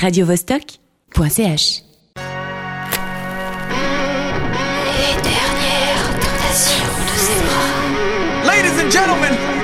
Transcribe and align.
radiovostok.ch. 0.00 1.82
Les 4.86 5.14
dernières 5.22 6.06
tentations 6.20 6.98
de 7.08 7.14
Zebra. 7.26 7.64
Ladies 8.46 8.76
and 8.80 8.90
gentlemen, 8.90 9.57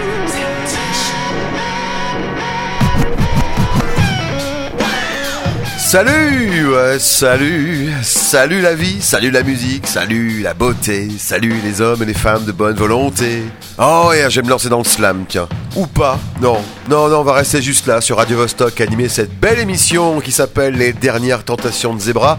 Salut, 5.94 6.74
ouais, 6.74 6.98
salut, 6.98 7.92
salut 8.02 8.60
la 8.60 8.74
vie, 8.74 9.00
salut 9.00 9.30
la 9.30 9.44
musique, 9.44 9.86
salut 9.86 10.42
la 10.42 10.52
beauté, 10.52 11.08
salut 11.18 11.54
les 11.64 11.80
hommes 11.80 12.02
et 12.02 12.06
les 12.06 12.14
femmes 12.14 12.44
de 12.44 12.50
bonne 12.50 12.74
volonté. 12.74 13.44
Oh, 13.78 14.10
et 14.12 14.28
je 14.28 14.40
vais 14.40 14.44
me 14.44 14.50
lancer 14.50 14.68
dans 14.68 14.78
le 14.78 14.84
slam, 14.84 15.24
tiens. 15.28 15.48
Ou 15.76 15.86
pas, 15.86 16.18
non, 16.42 16.56
non, 16.90 17.08
non, 17.08 17.20
on 17.20 17.22
va 17.22 17.34
rester 17.34 17.62
juste 17.62 17.86
là 17.86 18.00
sur 18.00 18.16
Radio 18.16 18.38
Vostok, 18.38 18.80
animer 18.80 19.08
cette 19.08 19.38
belle 19.38 19.60
émission 19.60 20.20
qui 20.20 20.32
s'appelle 20.32 20.74
Les 20.74 20.92
Dernières 20.92 21.44
Tentations 21.44 21.94
de 21.94 22.00
Zebra, 22.00 22.38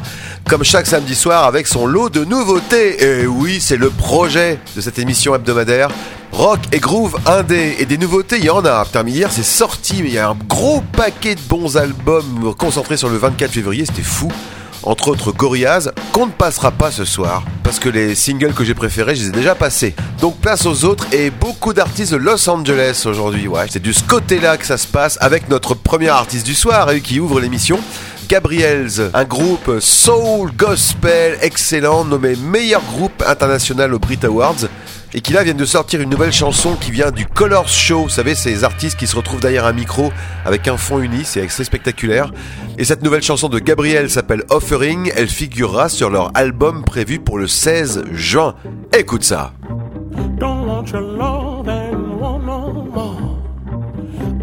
comme 0.50 0.66
chaque 0.66 0.86
samedi 0.86 1.16
soir 1.16 1.46
avec 1.46 1.66
son 1.66 1.86
lot 1.86 2.10
de 2.10 2.26
nouveautés. 2.26 3.22
Et 3.22 3.26
oui, 3.26 3.62
c'est 3.62 3.78
le 3.78 3.90
projet 3.90 4.60
de 4.76 4.82
cette 4.82 5.00
émission 5.00 5.34
hebdomadaire. 5.34 5.88
Rock 6.36 6.60
et 6.74 6.80
groove 6.82 7.16
indé 7.28 7.78
et 7.80 7.86
des 7.86 7.98
nouveautés, 7.98 8.38
il 8.40 8.44
y 8.44 8.50
en 8.50 8.66
a. 8.66 8.84
Putain, 8.84 9.04
mais 9.04 9.12
hier 9.12 9.32
c'est 9.32 9.42
sorti, 9.42 10.04
mais 10.04 10.10
il 10.10 10.16
y 10.16 10.18
a 10.18 10.32
un 10.32 10.38
gros 10.50 10.84
paquet 10.92 11.36
de 11.36 11.40
bons 11.48 11.78
albums 11.78 12.54
concentrés 12.58 12.98
sur 12.98 13.08
le 13.08 13.16
24 13.16 13.52
février, 13.52 13.86
c'était 13.86 14.02
fou. 14.02 14.30
Entre 14.84 15.08
autres 15.08 15.32
Gorillaz, 15.32 15.92
qu'on 16.12 16.26
ne 16.26 16.32
passera 16.32 16.72
pas 16.72 16.92
ce 16.92 17.06
soir, 17.06 17.44
parce 17.64 17.80
que 17.80 17.88
les 17.88 18.16
singles 18.16 18.54
que 18.54 18.66
j'ai 18.66 18.74
préférés, 18.74 19.16
je 19.16 19.22
les 19.22 19.28
ai 19.30 19.32
déjà 19.32 19.56
passés. 19.56 19.96
Donc 20.20 20.36
place 20.40 20.66
aux 20.66 20.84
autres 20.84 21.08
et 21.14 21.30
beaucoup 21.30 21.74
d'artistes 21.74 22.12
de 22.12 22.18
Los 22.18 22.50
Angeles 22.50 23.04
aujourd'hui. 23.06 23.48
Ouais, 23.48 23.68
c'est 23.70 23.82
du 23.82 23.94
ce 23.94 24.04
côté-là 24.04 24.58
que 24.58 24.66
ça 24.66 24.78
se 24.78 24.88
passe 24.88 25.18
avec 25.22 25.48
notre 25.48 25.74
premier 25.74 26.10
artiste 26.10 26.46
du 26.46 26.54
soir, 26.54 26.90
qui 27.02 27.22
ouvre 27.22 27.40
l'émission. 27.40 27.80
Gabriels, 28.28 29.12
un 29.14 29.24
groupe 29.24 29.80
soul 29.80 30.52
gospel 30.58 31.38
excellent 31.42 32.04
nommé 32.04 32.36
meilleur 32.36 32.82
groupe 32.82 33.24
international 33.26 33.94
au 33.94 34.00
Brit 34.00 34.20
Awards 34.24 34.68
et 35.16 35.22
qui 35.22 35.32
là 35.32 35.44
viennent 35.44 35.56
de 35.56 35.66
sortir 35.66 36.02
une 36.02 36.10
nouvelle 36.10 36.34
chanson 36.34 36.76
qui 36.76 36.92
vient 36.92 37.10
du 37.10 37.26
Colors 37.26 37.70
Show. 37.70 38.04
Vous 38.04 38.10
savez, 38.10 38.36
ces 38.36 38.66
artistes 38.66 39.00
qui 39.00 39.08
se 39.08 39.16
retrouvent 39.16 39.40
derrière 39.40 39.66
un 39.66 39.72
micro 39.72 40.12
avec 40.44 40.68
un 40.68 40.76
fond 40.76 41.00
uni, 41.00 41.22
c'est 41.24 41.42
assez 41.42 41.64
spectaculaire. 41.64 42.34
Et 42.78 42.84
cette 42.84 43.02
nouvelle 43.02 43.22
chanson 43.22 43.48
de 43.48 43.60
Gabriel 43.60 44.10
s'appelle 44.10 44.44
Offering, 44.50 45.14
elle 45.16 45.30
figurera 45.30 45.88
sur 45.88 46.10
leur 46.10 46.32
album 46.36 46.84
prévu 46.84 47.20
pour 47.20 47.38
le 47.38 47.48
16 47.48 48.04
juin. 48.12 48.56
Écoute 48.94 49.24
ça. 49.24 49.54
Don't 50.38 50.68
want 50.68 50.92
love 50.92 51.70
and 51.70 52.20
want 52.20 52.40
no 52.40 52.84
more. 52.84 53.40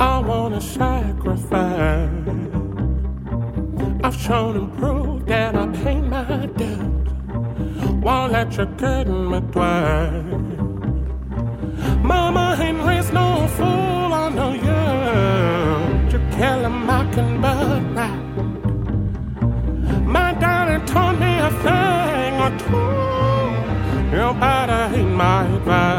I 0.01 0.59
sacrifice. 0.59 2.09
I've 4.03 4.17
shown 4.17 4.57
and 4.57 4.79
proved 4.79 5.29
that 5.29 5.55
I 5.55 5.67
my. 6.01 6.42
Won't 8.03 8.33
let 8.33 8.57
you 8.59 8.67
get 8.67 9.07
me 9.07 9.41
twice. 9.53 10.25
Mama 12.03 12.57
Henry's 12.57 13.13
no 13.13 13.47
fool, 13.57 14.13
I 14.23 14.29
know 14.37 14.53
you. 14.67 14.83
You 16.11 16.19
kill 16.37 16.63
can 17.15 17.41
but 17.41 17.83
right. 17.97 18.23
My 20.05 20.35
daddy 20.35 20.85
taught 20.85 21.17
me 21.21 21.33
a 21.49 21.51
thing 21.65 22.35
or 22.45 22.53
two. 22.65 23.03
You 24.17 24.27
better 24.41 24.89
heed 24.95 25.11
my 25.23 25.47
advice. 25.47 25.92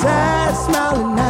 sad 0.00 0.54
smiling 0.54 1.18
eyes. 1.18 1.27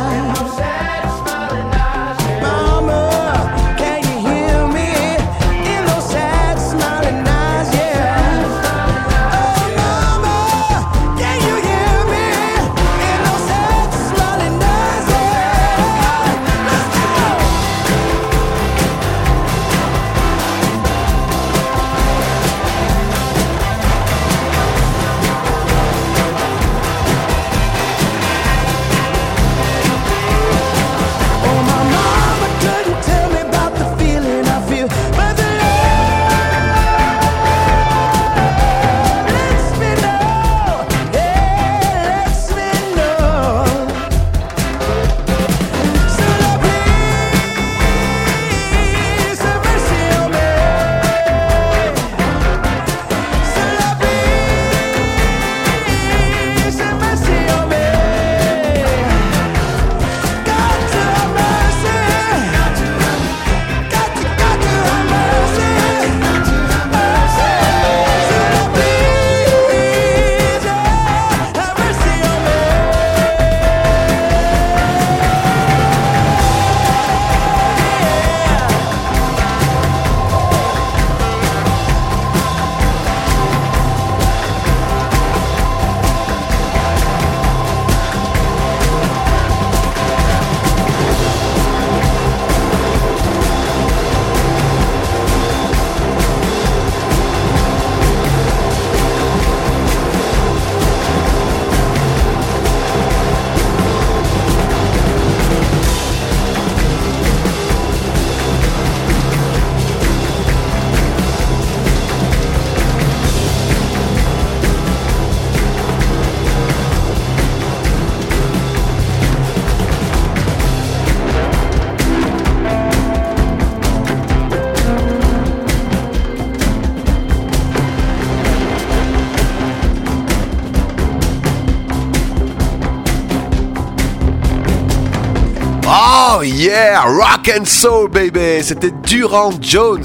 Rock 137.19 137.51
and 137.53 137.65
soul 137.65 138.09
baby, 138.09 138.63
c'était 138.63 138.93
Durand 139.05 139.51
Jones. 139.61 140.05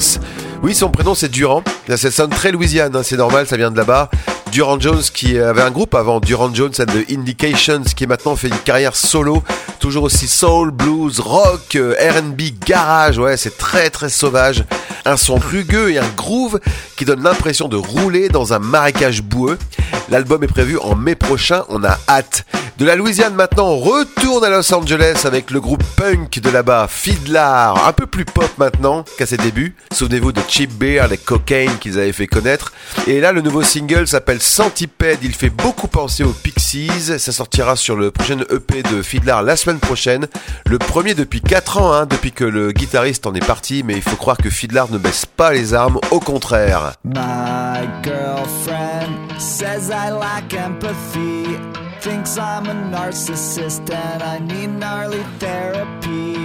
Oui, 0.63 0.74
son 0.74 0.89
prénom 0.89 1.13
c'est 1.13 1.30
Durand. 1.30 1.62
Là, 1.88 1.95
ça 1.95 2.10
sonne 2.10 2.31
très 2.31 2.51
Louisiane, 2.51 2.95
hein, 2.95 3.01
c'est 3.04 3.18
normal, 3.18 3.45
ça 3.45 3.56
vient 3.56 3.69
de 3.69 3.77
là-bas. 3.77 4.10
Durand 4.51 4.80
Jones 4.80 5.04
qui 5.13 5.38
avait 5.38 5.62
un 5.62 5.69
groupe 5.69 5.94
avant, 5.94 6.19
Durand 6.19 6.51
Jones 6.51 6.71
and 6.80 6.86
the 6.86 7.12
Indications, 7.12 7.83
qui 7.95 8.07
maintenant 8.07 8.36
fait 8.36 8.48
une 8.48 8.57
carrière 8.57 8.95
solo, 8.95 9.44
toujours 9.83 10.03
aussi 10.06 10.30
soul, 10.30 10.71
blues, 10.71 11.19
rock, 11.19 11.75
euh, 11.75 11.94
R&B, 12.00 12.41
garage, 12.65 13.18
ouais, 13.18 13.35
c'est 13.35 13.57
très 13.57 13.89
très 13.89 14.07
sauvage. 14.07 14.63
Un 15.03 15.18
son 15.18 15.35
rugueux 15.35 15.91
et 15.91 15.97
un 15.97 16.07
groove 16.15 16.62
qui 16.95 17.03
donne 17.03 17.21
l'impression 17.21 17.68
de 17.68 17.75
rouler 17.75 18.30
dans 18.30 18.53
un 18.53 18.59
marécage 18.59 19.21
boueux. 19.21 19.59
L'album 20.07 20.41
est 20.41 20.47
prévu 20.47 20.77
en 20.77 20.95
mai 20.95 21.15
prochain, 21.15 21.65
on 21.68 21.83
a 21.83 22.00
hâte. 22.07 22.45
De 22.80 22.85
la 22.85 22.95
Louisiane 22.95 23.35
maintenant, 23.35 23.68
on 23.68 23.80
retourne 23.80 24.44
à 24.44 24.50
Los 24.50 24.74
Angeles 24.74 25.21
avec 25.25 25.51
le 25.51 25.62
groupe 25.62 25.83
punk 25.95 26.39
de 26.39 26.50
là-bas, 26.50 26.88
Fiddlar, 26.89 27.88
un 27.88 27.94
peu 27.94 28.07
plus 28.07 28.25
pop 28.25 28.50
maintenant 28.57 29.06
qu'à 29.18 29.27
ses 29.27 29.38
débuts. 29.38 29.75
Souvenez-vous 29.91 30.31
de 30.31 30.41
Cheap 30.50 30.74
Beer, 30.74 31.05
les 31.07 31.19
Cocaine 31.19 31.77
qu'ils 31.77 32.00
avaient 32.00 32.12
fait 32.12 32.25
connaître. 32.25 32.74
Et 33.05 33.19
là, 33.19 33.31
le 33.31 33.41
nouveau 33.41 33.62
single 33.62 34.07
s'appelle 34.07 34.41
Centipede, 34.41 35.19
il 35.22 35.36
fait 35.36 35.51
beaucoup 35.51 35.88
penser 35.88 36.24
aux 36.24 36.34
Pixies. 36.34 36.89
Ça 37.19 37.31
sortira 37.31 37.75
sur 37.75 37.96
le 37.96 38.10
prochain 38.10 38.39
EP 38.50 38.81
de 38.81 39.03
Fiddlar 39.03 39.43
la 39.43 39.55
semaine 39.55 39.73
prochaine. 39.80 40.27
Le 40.65 40.77
premier 40.77 41.13
depuis 41.13 41.42
4 41.42 41.77
ans, 41.77 41.94
hein, 41.94 42.06
depuis 42.06 42.32
que 42.32 42.44
le 42.44 42.72
guitariste 42.72 43.27
en 43.27 43.34
est 43.34 43.46
parti, 43.46 43.84
mais 43.84 43.94
il 43.96 44.01
faut 44.01 44.15
croire 44.15 44.38
que 44.38 44.50
Fiddlar 44.50 44.92
ne 44.92 44.98
baisse 44.98 45.25
pas 45.25 45.51
les 45.51 45.74
armes, 45.74 46.00
au 46.12 46.20
contraire. 46.20 46.94
My 47.03 47.88
girlfriend 48.03 49.39
says 49.39 49.89
I 49.89 50.12
lack 50.12 50.53
empathy. 50.53 51.58
Thinks 52.01 52.38
I'm 52.38 52.68
a 52.68 52.74
narcissist 52.74 53.89
and 53.89 54.22
I 54.22 54.39
need 54.39 54.77
gnarly 54.77 55.24
therapy. 55.39 56.36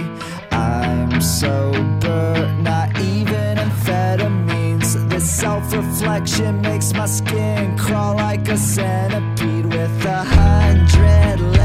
I'm 0.51 1.19
sober, 1.21 2.49
not 2.61 2.97
even 2.99 3.57
amphetamines. 3.57 5.09
This 5.09 5.29
self 5.29 5.73
reflection 5.73 6.61
makes 6.61 6.93
my 6.93 7.05
skin 7.05 7.77
crawl 7.77 8.15
like 8.15 8.47
a 8.47 8.55
centipede 8.57 9.65
with 9.65 10.05
a 10.05 10.23
hundred 10.23 11.58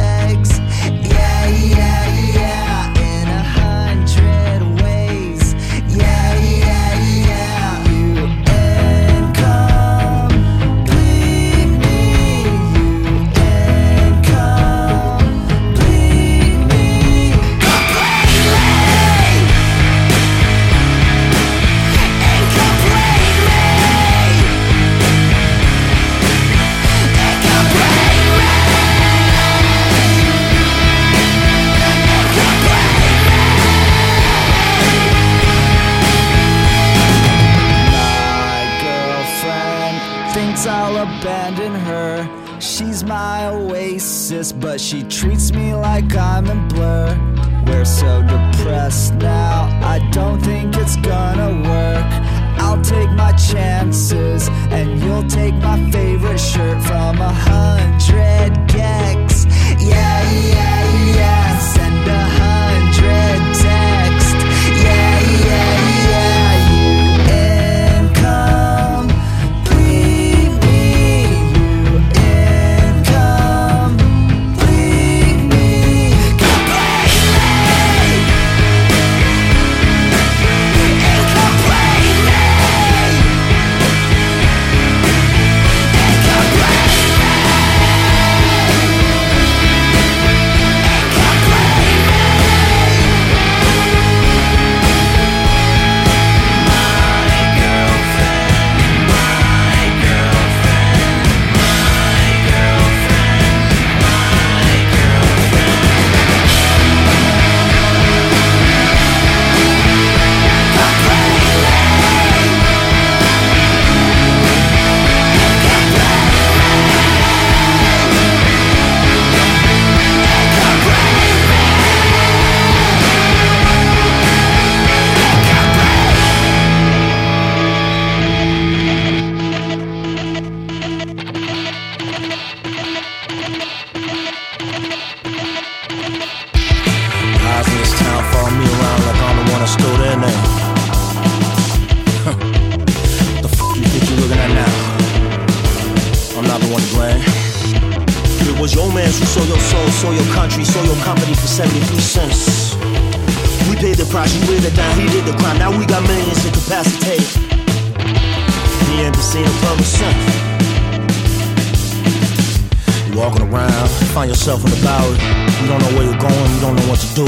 do. 167.15 167.27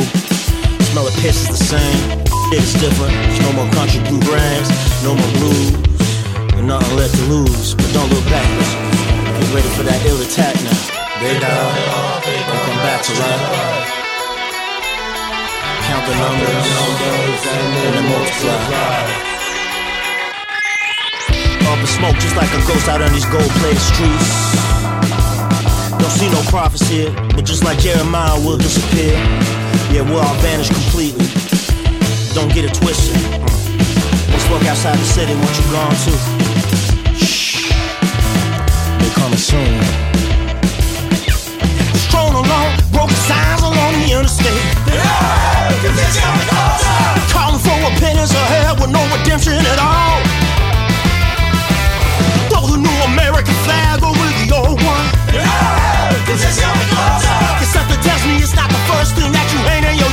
Smell 0.91 1.07
of 1.07 1.15
piss 1.23 1.47
is 1.47 1.49
the 1.55 1.63
same, 1.63 2.27
Shit 2.51 2.63
is 2.63 2.75
different. 2.75 3.15
There's 3.15 3.41
no 3.47 3.53
more 3.55 3.71
country 3.71 4.03
bluegrass, 4.11 4.67
no 5.07 5.15
more 5.15 5.33
blues, 5.39 5.71
and 6.59 6.67
nothing 6.67 6.97
left 6.99 7.15
to 7.15 7.23
lose. 7.31 7.75
But 7.75 7.87
don't 7.95 8.11
look 8.11 8.27
back, 8.27 8.47
get 9.39 9.49
ready 9.55 9.71
for 9.79 9.83
that 9.87 10.03
ill 10.07 10.19
attack 10.23 10.55
now. 10.67 10.75
They 11.23 11.39
down, 11.39 11.71
don't 12.23 12.63
come 12.67 12.81
back 12.83 13.03
to 13.07 13.13
life. 13.15 13.43
Count 15.87 16.03
the 16.07 16.15
numbers, 16.19 16.67
and 17.47 17.95
then 17.95 18.11
multiply. 18.11 19.07
Up 21.71 21.79
in 21.79 21.87
smoke 21.87 22.19
just 22.19 22.35
like 22.35 22.51
a 22.51 22.63
ghost 22.67 22.89
out 22.91 23.03
on 23.03 23.13
these 23.15 23.27
gold-plated 23.27 23.83
streets. 23.83 24.31
Don't 25.95 26.15
see 26.15 26.31
no 26.31 26.43
prophets 26.51 26.89
here, 26.89 27.11
but 27.35 27.45
just 27.45 27.63
like 27.63 27.79
Jeremiah, 27.79 28.35
we'll 28.43 28.59
disappear. 28.59 29.15
Yeah, 29.97 30.03
we'll 30.03 30.21
all 30.21 30.35
vanish 30.45 30.69
completely. 30.69 31.25
Don't 32.35 32.53
get 32.53 32.69
it 32.69 32.75
twisted. 32.75 33.17
Hmm. 33.17 34.29
Let's 34.29 34.45
walk 34.53 34.61
outside 34.69 34.99
the 34.99 35.09
city, 35.09 35.33
what 35.41 35.49
you're 35.57 35.73
gone 35.73 35.97
to? 36.05 36.13
Shh. 37.17 37.73
they're 39.01 39.17
coming 39.17 39.41
soon. 39.41 39.73
Strolling 41.97 42.45
along, 42.45 42.77
broken 42.93 43.17
signs 43.25 43.65
along 43.65 43.97
the 44.05 44.13
interstate. 44.13 44.61
Calling 47.33 47.61
for 47.65 47.81
opinions 47.97 48.37
hell 48.37 48.77
with 48.77 48.93
no 48.93 49.01
redemption 49.17 49.57
at 49.57 49.81
all. 49.81 50.21
Throw 52.53 52.69
the 52.69 52.85
new 52.85 52.99
American 53.17 53.57
flag 53.65 54.05
over 54.05 54.29
the 54.45 54.53
old 54.61 54.77
one. 54.85 55.96
Cause 56.27 57.71
something 57.71 58.01
tells 58.01 58.27
me 58.27 58.43
it's 58.43 58.55
not 58.55 58.69
the 58.69 58.83
first 58.91 59.15
thing 59.15 59.31
that 59.31 59.47
you 59.53 59.59
hang 59.63 59.85
in 59.87 59.97
your 59.97 60.06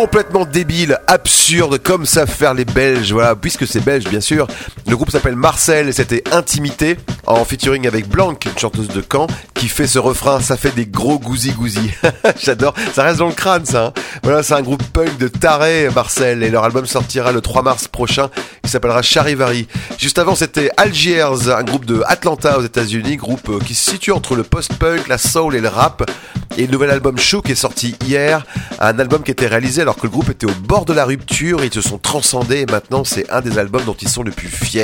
complètement 0.00 0.46
débile, 0.46 0.98
absurde, 1.06 1.76
comme 1.76 2.06
savent 2.06 2.30
faire 2.30 2.54
les 2.54 2.64
Belges. 2.64 3.12
Voilà, 3.12 3.36
puisque 3.36 3.66
c'est 3.66 3.84
belge, 3.84 4.04
bien 4.04 4.22
sûr. 4.22 4.46
Le 4.90 4.96
groupe 4.96 5.12
s'appelle 5.12 5.36
Marcel 5.36 5.88
et 5.88 5.92
c'était 5.92 6.24
Intimité, 6.32 6.96
en 7.28 7.44
featuring 7.44 7.86
avec 7.86 8.08
Blanc, 8.08 8.32
une 8.32 8.58
chanteuse 8.58 8.88
de 8.88 9.04
Caen, 9.08 9.28
qui 9.54 9.68
fait 9.68 9.86
ce 9.86 10.00
refrain. 10.00 10.40
Ça 10.40 10.56
fait 10.56 10.74
des 10.74 10.84
gros 10.84 11.20
gousi 11.20 11.52
gousi. 11.52 11.92
J'adore. 12.42 12.74
Ça 12.92 13.04
reste 13.04 13.20
dans 13.20 13.28
le 13.28 13.32
crâne, 13.32 13.64
ça. 13.64 13.86
hein. 13.86 13.92
Voilà, 14.24 14.42
c'est 14.42 14.54
un 14.54 14.62
groupe 14.62 14.82
punk 14.82 15.16
de 15.16 15.28
taré, 15.28 15.88
Marcel, 15.94 16.42
et 16.42 16.50
leur 16.50 16.64
album 16.64 16.86
sortira 16.86 17.30
le 17.30 17.40
3 17.40 17.62
mars 17.62 17.86
prochain. 17.86 18.30
Il 18.64 18.68
s'appellera 18.68 19.00
Charivari. 19.00 19.68
Juste 19.96 20.18
avant, 20.18 20.34
c'était 20.34 20.70
Algiers, 20.76 21.20
un 21.22 21.62
groupe 21.62 21.84
de 21.84 22.02
Atlanta 22.08 22.58
aux 22.58 22.64
États-Unis, 22.64 23.16
groupe 23.16 23.48
euh, 23.48 23.60
qui 23.60 23.76
se 23.76 23.92
situe 23.92 24.10
entre 24.10 24.34
le 24.34 24.42
post-punk, 24.42 25.06
la 25.06 25.18
soul 25.18 25.54
et 25.54 25.60
le 25.60 25.68
rap. 25.68 26.10
Et 26.58 26.66
le 26.66 26.72
nouvel 26.72 26.90
album 26.90 27.16
Shook 27.16 27.48
est 27.48 27.54
sorti 27.54 27.94
hier, 28.04 28.44
un 28.80 28.98
album 28.98 29.22
qui 29.22 29.30
était 29.30 29.46
réalisé 29.46 29.82
alors 29.82 29.94
que 29.94 30.02
le 30.02 30.08
groupe 30.08 30.30
était 30.30 30.46
au 30.46 30.54
bord 30.64 30.84
de 30.84 30.92
la 30.92 31.04
rupture, 31.04 31.64
ils 31.64 31.72
se 31.72 31.80
sont 31.80 31.96
transcendés 31.98 32.58
et 32.58 32.66
maintenant 32.66 33.04
c'est 33.04 33.30
un 33.30 33.40
des 33.40 33.56
albums 33.56 33.84
dont 33.84 33.94
ils 33.94 34.08
sont 34.08 34.24
le 34.24 34.32
plus 34.32 34.48
fiers. 34.48 34.79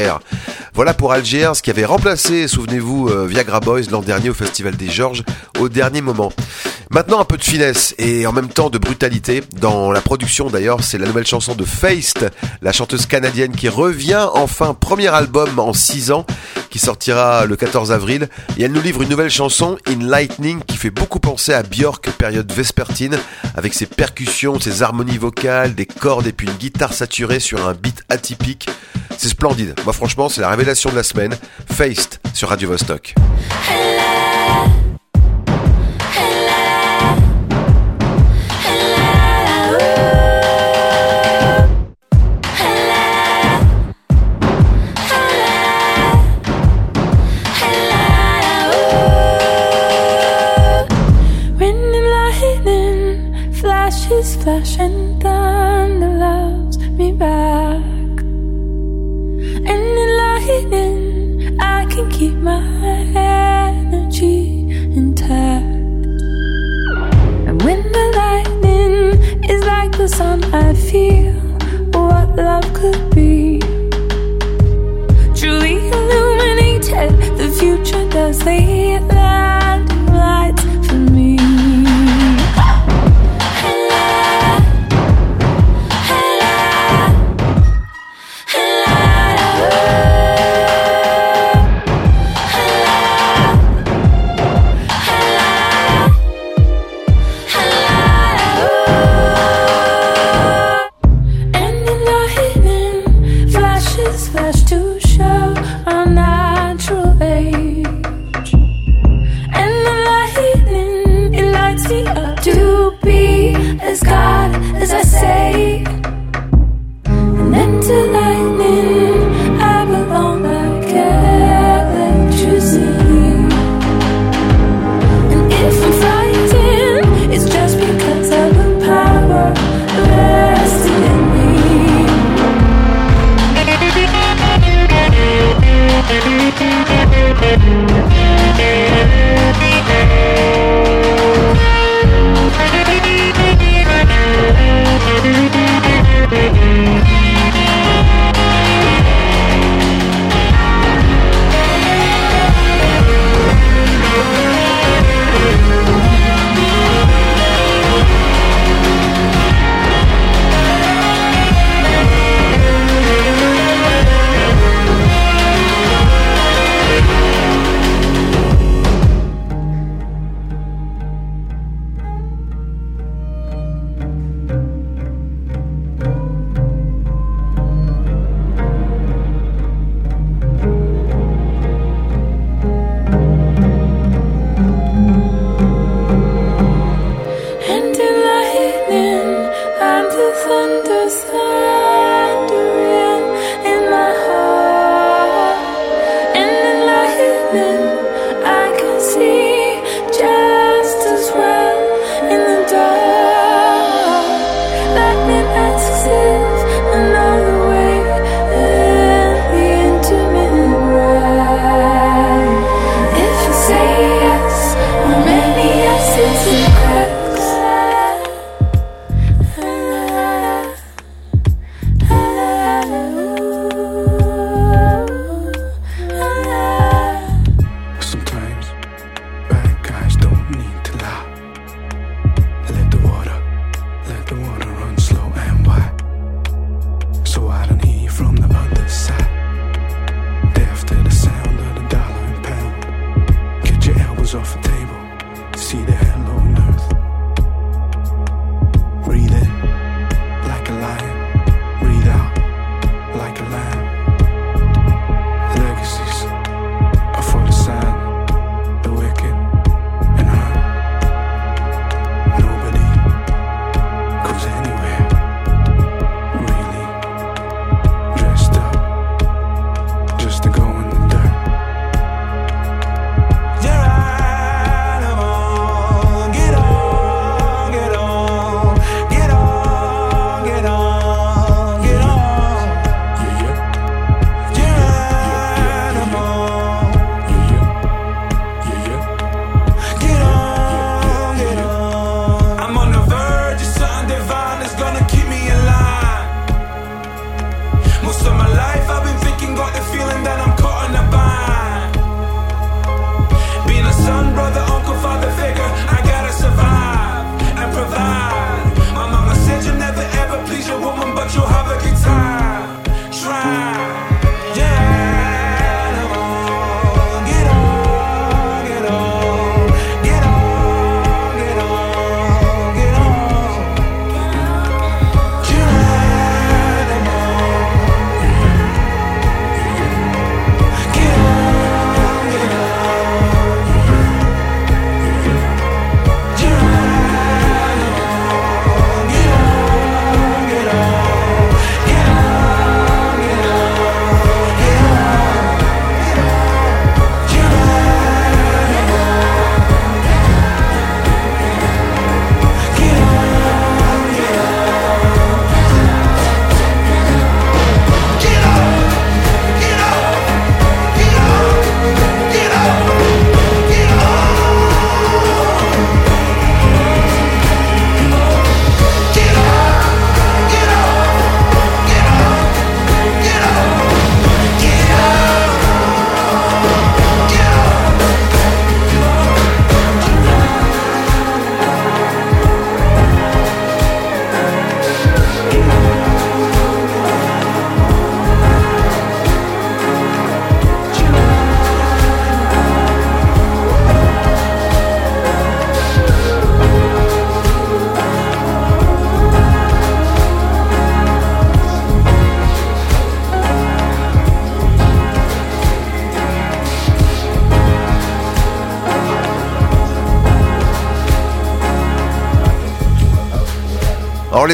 Voilà 0.74 0.92
pour 0.92 1.12
Algiers 1.12 1.52
qui 1.62 1.70
avait 1.70 1.84
remplacé, 1.84 2.48
souvenez-vous, 2.48 3.08
euh, 3.08 3.26
Viagra 3.26 3.60
Boys 3.60 3.82
l'an 3.90 4.02
dernier 4.02 4.28
au 4.28 4.34
Festival 4.34 4.76
des 4.76 4.90
Georges 4.90 5.22
au 5.58 5.68
dernier 5.68 6.02
moment. 6.02 6.32
Maintenant 6.90 7.18
un 7.18 7.24
peu 7.24 7.36
de 7.36 7.42
finesse 7.42 7.94
et 7.98 8.26
en 8.26 8.32
même 8.32 8.48
temps 8.48 8.70
de 8.70 8.78
brutalité. 8.78 9.42
Dans 9.60 9.90
la 9.90 10.00
production 10.00 10.50
d'ailleurs, 10.50 10.84
c'est 10.84 10.98
la 10.98 11.06
nouvelle 11.06 11.26
chanson 11.26 11.54
de 11.54 11.64
Feist, 11.64 12.26
la 12.62 12.72
chanteuse 12.72 13.06
canadienne 13.06 13.56
qui 13.56 13.68
revient 13.68 14.28
enfin, 14.34 14.74
premier 14.74 15.08
album 15.08 15.58
en 15.58 15.72
6 15.72 16.12
ans, 16.12 16.26
qui 16.70 16.78
sortira 16.78 17.46
le 17.46 17.56
14 17.56 17.90
avril. 17.90 18.28
Et 18.56 18.62
elle 18.64 18.72
nous 18.72 18.82
livre 18.82 19.02
une 19.02 19.08
nouvelle 19.08 19.30
chanson, 19.30 19.78
In 19.88 20.06
Lightning, 20.06 20.60
qui 20.62 20.76
fait 20.76 20.90
beaucoup 20.90 21.20
penser 21.20 21.52
à 21.52 21.62
Björk, 21.62 22.10
période 22.18 22.52
vespertine, 22.52 23.18
avec 23.56 23.74
ses 23.74 23.86
percussions, 23.86 24.60
ses 24.60 24.82
harmonies 24.82 25.18
vocales, 25.18 25.74
des 25.74 25.86
cordes 25.86 26.26
et 26.26 26.32
puis 26.32 26.46
une 26.46 26.54
guitare 26.54 26.92
saturée 26.92 27.40
sur 27.40 27.66
un 27.66 27.74
beat 27.74 28.02
atypique. 28.10 28.68
C'est 29.18 29.28
splendide. 29.28 29.74
Moi 29.86 29.92
franchement, 29.92 30.28
c'est 30.28 30.40
la 30.40 30.50
révélation 30.50 30.90
de 30.90 30.96
la 30.96 31.04
semaine. 31.04 31.32
Feist 31.72 32.18
sur 32.34 32.48
Radio 32.48 32.68
Vostok. 32.70 33.14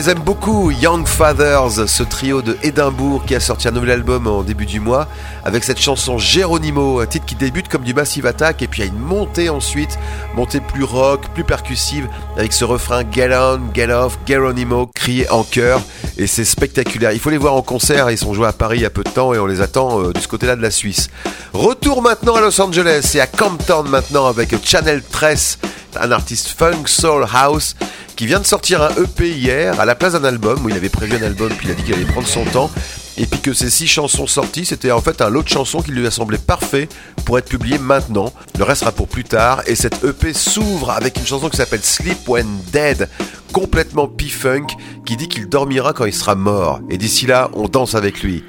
Les 0.02 0.10
aime 0.10 0.18
beaucoup, 0.18 0.72
Young 0.72 1.06
Fathers, 1.06 1.88
ce 1.88 2.02
trio 2.02 2.42
de 2.42 2.56
Édimbourg 2.64 3.24
qui 3.24 3.36
a 3.36 3.40
sorti 3.40 3.68
un 3.68 3.70
nouvel 3.70 3.90
album 3.90 4.26
en 4.26 4.42
début 4.42 4.66
du 4.66 4.80
mois, 4.80 5.06
avec 5.44 5.62
cette 5.62 5.80
chanson 5.80 6.18
Geronimo, 6.18 6.98
un 6.98 7.06
titre 7.06 7.24
qui 7.24 7.36
débute 7.36 7.68
comme 7.68 7.84
du 7.84 7.94
Massive 7.94 8.26
Attack, 8.26 8.62
et 8.62 8.66
puis 8.66 8.80
il 8.80 8.86
y 8.86 8.88
a 8.88 8.92
une 8.92 8.98
montée 8.98 9.48
ensuite, 9.48 10.00
montée 10.34 10.58
plus 10.58 10.82
rock, 10.82 11.28
plus 11.34 11.44
percussive, 11.44 12.08
avec 12.36 12.52
ce 12.52 12.64
refrain 12.64 13.04
Get 13.12 13.32
on, 13.32 13.60
get 13.72 13.92
off, 13.92 14.18
Geronimo, 14.26 14.90
crié 14.92 15.30
en 15.30 15.44
chœur, 15.44 15.80
et 16.18 16.26
c'est 16.26 16.44
spectaculaire. 16.44 17.12
Il 17.12 17.20
faut 17.20 17.30
les 17.30 17.38
voir 17.38 17.54
en 17.54 17.62
concert, 17.62 18.10
ils 18.10 18.18
sont 18.18 18.34
joués 18.34 18.48
à 18.48 18.52
Paris 18.52 18.78
il 18.78 18.82
y 18.82 18.86
a 18.86 18.90
peu 18.90 19.04
de 19.04 19.10
temps, 19.10 19.32
et 19.34 19.38
on 19.38 19.46
les 19.46 19.60
attend 19.60 20.00
euh, 20.00 20.12
de 20.12 20.18
ce 20.18 20.26
côté-là 20.26 20.56
de 20.56 20.62
la 20.62 20.72
Suisse. 20.72 21.10
Retour 21.52 22.02
maintenant 22.02 22.34
à 22.34 22.40
Los 22.40 22.60
Angeles, 22.60 23.12
et 23.14 23.20
à 23.20 23.28
Camptown 23.28 23.88
maintenant, 23.88 24.26
avec 24.26 24.52
Channel 24.64 25.00
13, 25.00 25.58
un 26.00 26.10
artiste 26.10 26.48
funk 26.48 26.86
soul 26.86 27.24
house 27.32 27.76
qui 28.22 28.28
vient 28.28 28.38
de 28.38 28.46
sortir 28.46 28.80
un 28.82 28.90
EP 29.02 29.32
hier 29.32 29.80
à 29.80 29.84
la 29.84 29.96
place 29.96 30.12
d'un 30.12 30.22
album 30.22 30.64
où 30.64 30.68
il 30.68 30.76
avait 30.76 30.88
prévu 30.88 31.16
un 31.16 31.22
album 31.24 31.48
puis 31.58 31.66
il 31.66 31.72
a 31.72 31.74
dit 31.74 31.82
qu'il 31.82 31.92
allait 31.92 32.04
prendre 32.04 32.28
son 32.28 32.44
temps 32.44 32.70
et 33.18 33.26
puis 33.26 33.40
que 33.40 33.52
ces 33.52 33.68
six 33.68 33.88
chansons 33.88 34.28
sorties 34.28 34.64
c'était 34.64 34.92
en 34.92 35.00
fait 35.00 35.20
un 35.22 35.28
lot 35.28 35.42
de 35.42 35.48
chansons 35.48 35.82
qui 35.82 35.90
lui 35.90 36.06
a 36.06 36.10
semblé 36.12 36.38
parfait 36.38 36.88
pour 37.24 37.36
être 37.36 37.48
publié 37.48 37.78
maintenant. 37.78 38.32
Le 38.56 38.62
reste 38.62 38.82
sera 38.82 38.92
pour 38.92 39.08
plus 39.08 39.24
tard 39.24 39.62
et 39.66 39.74
cette 39.74 40.04
EP 40.04 40.34
s'ouvre 40.34 40.90
avec 40.90 41.16
une 41.16 41.26
chanson 41.26 41.48
qui 41.48 41.56
s'appelle 41.56 41.82
Sleep 41.82 42.28
When 42.28 42.46
Dead 42.72 43.08
complètement 43.52 44.06
P-Funk 44.06 44.68
qui 45.04 45.16
dit 45.16 45.26
qu'il 45.26 45.48
dormira 45.48 45.92
quand 45.92 46.04
il 46.04 46.14
sera 46.14 46.36
mort 46.36 46.78
et 46.90 46.98
d'ici 46.98 47.26
là 47.26 47.50
on 47.54 47.66
danse 47.66 47.96
avec 47.96 48.22
lui. 48.22 48.44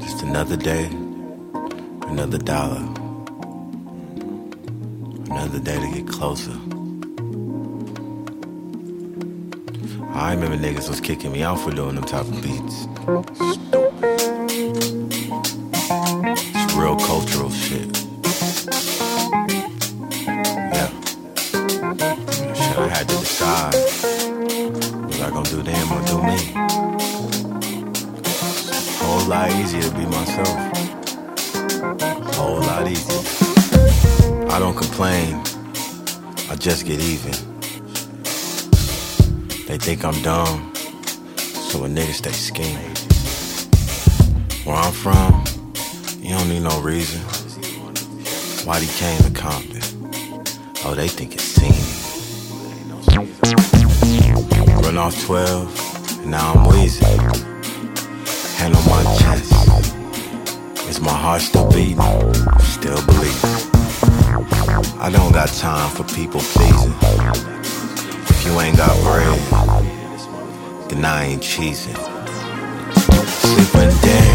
Just 0.00 0.22
another 0.22 0.56
day, 0.56 0.88
another 2.10 2.38
dollar, 2.38 2.80
another 5.30 5.60
day 5.60 5.76
to 5.76 5.94
get 5.94 6.06
closer. 6.06 6.67
I 10.18 10.34
remember 10.34 10.56
niggas 10.56 10.88
was 10.88 11.00
kicking 11.00 11.30
me 11.30 11.44
out 11.44 11.60
for 11.60 11.70
doing 11.70 11.94
them 11.94 12.02
type 12.02 12.26
of 12.26 12.42
beats. 12.42 12.88
It's 16.56 16.74
real 16.74 16.96
cultural 16.96 17.50
shit. 17.50 17.86
Yeah. 20.74 20.90
Shit, 22.52 22.78
I 22.78 22.88
had 22.92 23.08
to 23.08 23.16
decide. 23.16 23.74
Was 25.06 25.20
I 25.20 25.30
gonna 25.30 25.48
do 25.48 25.62
them 25.62 25.92
or 25.92 26.02
do 26.04 26.20
me? 26.20 26.52
Whole 28.98 29.24
lot 29.28 29.52
easier 29.52 29.82
to 29.82 29.90
be 29.92 30.04
myself. 30.04 30.58
Whole 32.34 32.60
lot 32.60 32.88
easier. 32.88 33.22
I 34.50 34.58
don't 34.58 34.76
complain. 34.76 35.40
I 36.50 36.56
just 36.56 36.84
get 36.86 36.98
even. 36.98 37.47
They 39.68 39.76
think 39.76 40.02
I'm 40.02 40.18
dumb, 40.22 40.72
so 41.36 41.84
a 41.84 41.88
nigga 41.88 42.14
stay 42.14 42.32
scheming. 42.32 42.96
Where 44.64 44.74
I'm 44.74 44.94
from, 44.94 45.44
you 46.22 46.30
don't 46.30 46.48
need 46.48 46.62
no 46.62 46.80
reason. 46.80 47.20
Why 48.66 48.80
he 48.80 48.86
came 48.86 49.20
to 49.20 49.30
Compton? 49.38 49.82
Oh, 50.86 50.94
they 50.94 51.06
think 51.06 51.34
it's 51.34 51.54
team. 51.54 51.74
Run 54.82 54.96
off 54.96 55.22
12, 55.26 56.20
and 56.22 56.30
now 56.30 56.54
I'm 56.54 56.66
wheezing. 56.70 57.18
Hand 58.56 58.74
on 58.74 58.88
my 58.88 59.02
chest. 59.18 59.52
Is 60.88 60.98
my 60.98 61.12
heart 61.12 61.42
still 61.42 61.68
beating? 61.70 62.00
Still 62.60 63.04
believing. 63.04 63.68
I 64.98 65.10
don't 65.12 65.32
got 65.32 65.50
time 65.50 65.90
for 65.94 66.04
people 66.04 66.40
pleasing. 66.40 67.57
You 68.48 68.58
ain't 68.60 68.78
got 68.78 68.98
bread, 69.02 69.38
then 70.88 71.04
I 71.04 71.26
ain't 71.26 71.42
cheesing. 71.42 71.94
Sleeping 72.96 73.90
dead. 74.00 74.24
Ah, 74.24 74.27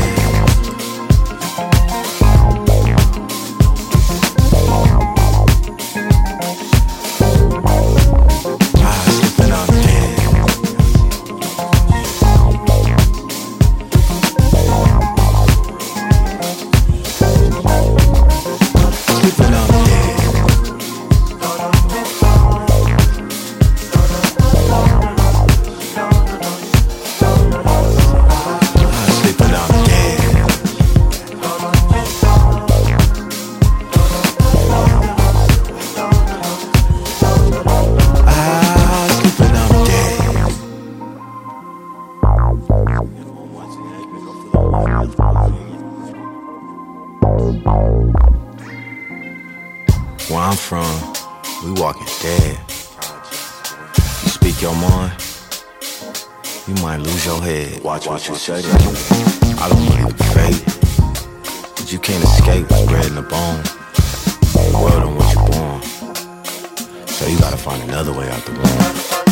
what 58.30 58.30
you 58.30 58.36
say. 58.36 58.54
I 59.60 59.70
don't 59.70 59.86
believe 59.86 60.06
in 60.06 60.16
fate, 60.32 60.64
but 61.76 61.92
you 61.92 62.00
can't 62.00 62.24
escape 62.24 62.70
what's 62.70 62.86
bred 62.86 63.06
in 63.08 63.16
the 63.16 63.22
bone. 63.22 63.62
The 64.54 64.80
world 64.82 65.10
in 65.10 65.16
which 65.18 65.34
you're 65.34 65.50
born, 65.50 67.08
so 67.08 67.28
you 67.28 67.38
gotta 67.40 67.58
find 67.58 67.84
another 67.84 68.14
way 68.14 68.30
out 68.30 68.46
the 68.46 68.52
womb. 68.52 69.23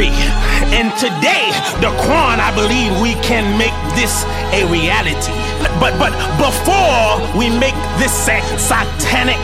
And 0.00 0.88
today, 0.96 1.52
the 1.84 1.92
Daquan, 1.92 2.40
I 2.40 2.48
believe 2.56 2.96
we 3.04 3.12
can 3.20 3.44
make 3.60 3.76
this 3.92 4.24
a 4.56 4.64
reality. 4.72 5.36
But 5.76 6.00
but 6.00 6.16
before 6.40 7.20
we 7.36 7.52
make 7.60 7.76
this 8.00 8.08
sa- 8.08 8.40
satanic 8.56 9.36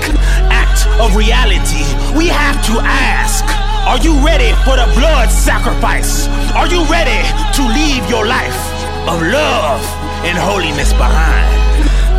act 0.49 0.89
of 1.05 1.13
reality, 1.17 1.85
we 2.17 2.29
have 2.33 2.57
to 2.73 2.81
ask 2.81 3.45
Are 3.85 4.01
you 4.01 4.17
ready 4.25 4.57
for 4.65 4.81
the 4.81 4.89
blood 4.97 5.29
sacrifice? 5.29 6.29
Are 6.57 6.67
you 6.67 6.81
ready 6.89 7.21
to 7.61 7.63
leave 7.77 8.09
your 8.09 8.25
life 8.25 8.57
of 9.05 9.21
love 9.21 9.85
and 10.25 10.39
holiness 10.39 10.93
behind? 10.97 11.45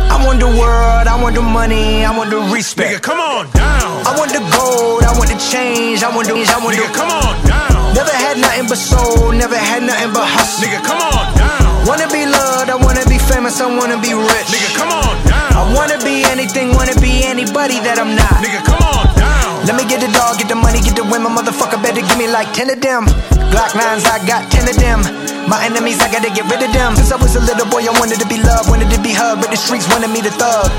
I 0.06 0.22
want 0.24 0.38
the 0.38 0.46
world, 0.54 1.08
I 1.10 1.18
want 1.20 1.34
the 1.34 1.42
money, 1.42 2.04
I 2.04 2.16
want 2.16 2.30
the 2.30 2.38
respect. 2.54 2.94
Nigga, 2.94 3.02
come 3.02 3.18
on 3.18 3.50
down. 3.50 4.06
I 4.06 4.14
want 4.16 4.30
the 4.30 4.42
gold, 4.54 5.02
I 5.02 5.18
want 5.18 5.30
the 5.34 5.38
change, 5.50 6.04
I 6.04 6.14
want 6.14 6.28
the, 6.28 6.34
I 6.34 6.58
want 6.62 6.76
Nigga, 6.78 6.86
the. 6.86 6.94
come 6.94 7.10
on 7.10 7.34
down. 7.46 7.69
Never 7.94 8.14
had 8.14 8.38
nothing 8.38 8.66
but 8.68 8.78
soul, 8.78 9.32
never 9.32 9.58
had 9.58 9.82
nothing 9.82 10.12
but 10.12 10.26
hustle. 10.26 10.64
Nigga, 10.64 10.80
come 10.84 11.00
on 11.00 11.26
down. 11.34 11.86
Wanna 11.86 12.06
be 12.08 12.26
loved, 12.26 12.70
I 12.70 12.76
wanna 12.76 13.04
be 13.08 13.18
famous, 13.18 13.60
I 13.60 13.66
wanna 13.66 13.98
be 13.98 14.14
rich. 14.14 14.48
Nigga, 14.52 14.70
come 14.76 14.92
on 14.92 15.14
down. 15.26 15.52
I 15.58 15.62
wanna 15.74 15.98
be 16.04 16.22
anything, 16.24 16.74
wanna 16.74 16.94
be 17.00 17.24
anybody 17.24 17.80
that 17.82 17.98
I'm 17.98 18.14
not. 18.14 18.38
Nigga, 18.44 18.62
come 18.62 18.82
on 18.82 19.06
down. 19.18 19.66
Let 19.66 19.74
me 19.76 19.84
get 19.84 20.00
the 20.00 20.10
dog, 20.12 20.38
get 20.38 20.48
the 20.48 20.54
money, 20.54 20.80
get 20.80 20.96
the 20.96 21.04
women, 21.04 21.34
motherfucker 21.34 21.82
better 21.82 22.00
give 22.00 22.18
me 22.18 22.28
like 22.28 22.52
10 22.54 22.70
of 22.70 22.80
them. 22.80 23.06
Glock 23.50 23.74
nines, 23.74 24.06
I 24.06 24.22
got 24.24 24.50
10 24.50 24.68
of 24.70 24.76
them. 24.78 25.02
My 25.50 25.58
enemies, 25.66 25.98
I 26.00 26.06
gotta 26.12 26.30
get 26.30 26.46
rid 26.46 26.62
of 26.62 26.72
them. 26.72 26.94
Since 26.94 27.10
I 27.12 27.16
was 27.16 27.34
a 27.34 27.40
little 27.40 27.66
boy, 27.66 27.82
I 27.82 27.92
wanted 27.98 28.20
to 28.20 28.28
be 28.28 28.38
loved, 28.38 28.70
wanted 28.70 28.90
to 28.94 29.00
be 29.02 29.10
hugged, 29.10 29.42
but 29.42 29.50
the 29.50 29.58
streets 29.58 29.88
wanted 29.90 30.10
me 30.14 30.22
to 30.22 30.30
thug. 30.30 30.70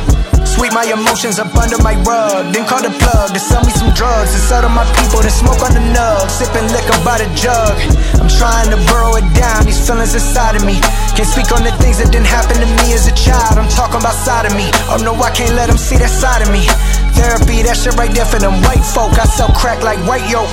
Sweep 0.52 0.74
my 0.74 0.84
emotions 0.84 1.40
up 1.40 1.56
under 1.56 1.80
my 1.80 1.96
rug, 2.04 2.54
then 2.54 2.68
call 2.68 2.84
the 2.84 2.92
plug 3.00 3.34
to 3.34 3.40
sell 3.40 3.64
me 3.64 3.72
some 3.72 3.94
drugs. 3.96 4.36
To 4.36 4.40
settle 4.40 4.70
my 4.70 4.84
people, 5.00 5.24
to 5.24 5.32
smoke 5.32 5.64
on 5.64 5.74
the 5.74 5.84
nug, 5.96 6.28
sipping 6.30 6.68
liquor 6.76 7.00
by 7.08 7.24
the 7.24 7.28
jug. 7.34 7.76
I'm 8.20 8.28
trying 8.28 8.70
to 8.70 8.78
burrow 8.92 9.16
it 9.16 9.26
down, 9.34 9.66
these 9.66 9.80
feelings 9.80 10.14
inside 10.14 10.60
of 10.60 10.64
me. 10.68 10.78
Can't 11.16 11.28
speak 11.28 11.50
on 11.56 11.64
the 11.64 11.72
things 11.80 12.04
that 12.04 12.12
didn't 12.12 12.30
happen 12.30 12.60
to 12.60 12.68
me 12.84 12.92
as 12.92 13.08
a 13.08 13.16
child. 13.16 13.58
I'm 13.58 13.72
talking 13.72 14.04
about 14.04 14.14
side 14.14 14.46
of 14.46 14.54
me. 14.54 14.68
Oh 14.92 15.00
no, 15.00 15.16
I 15.16 15.32
can't 15.32 15.56
let 15.56 15.72
them 15.72 15.80
see 15.80 15.98
that 15.98 16.12
side 16.12 16.44
of 16.44 16.52
me. 16.52 16.68
Therapy, 17.16 17.64
that 17.64 17.76
shit 17.80 17.96
right 17.96 18.12
there 18.12 18.28
for 18.28 18.40
them 18.40 18.60
white 18.64 18.84
folk. 18.84 19.16
I 19.20 19.26
sell 19.32 19.52
crack 19.56 19.84
like 19.84 20.00
white 20.04 20.28
yolk. 20.28 20.52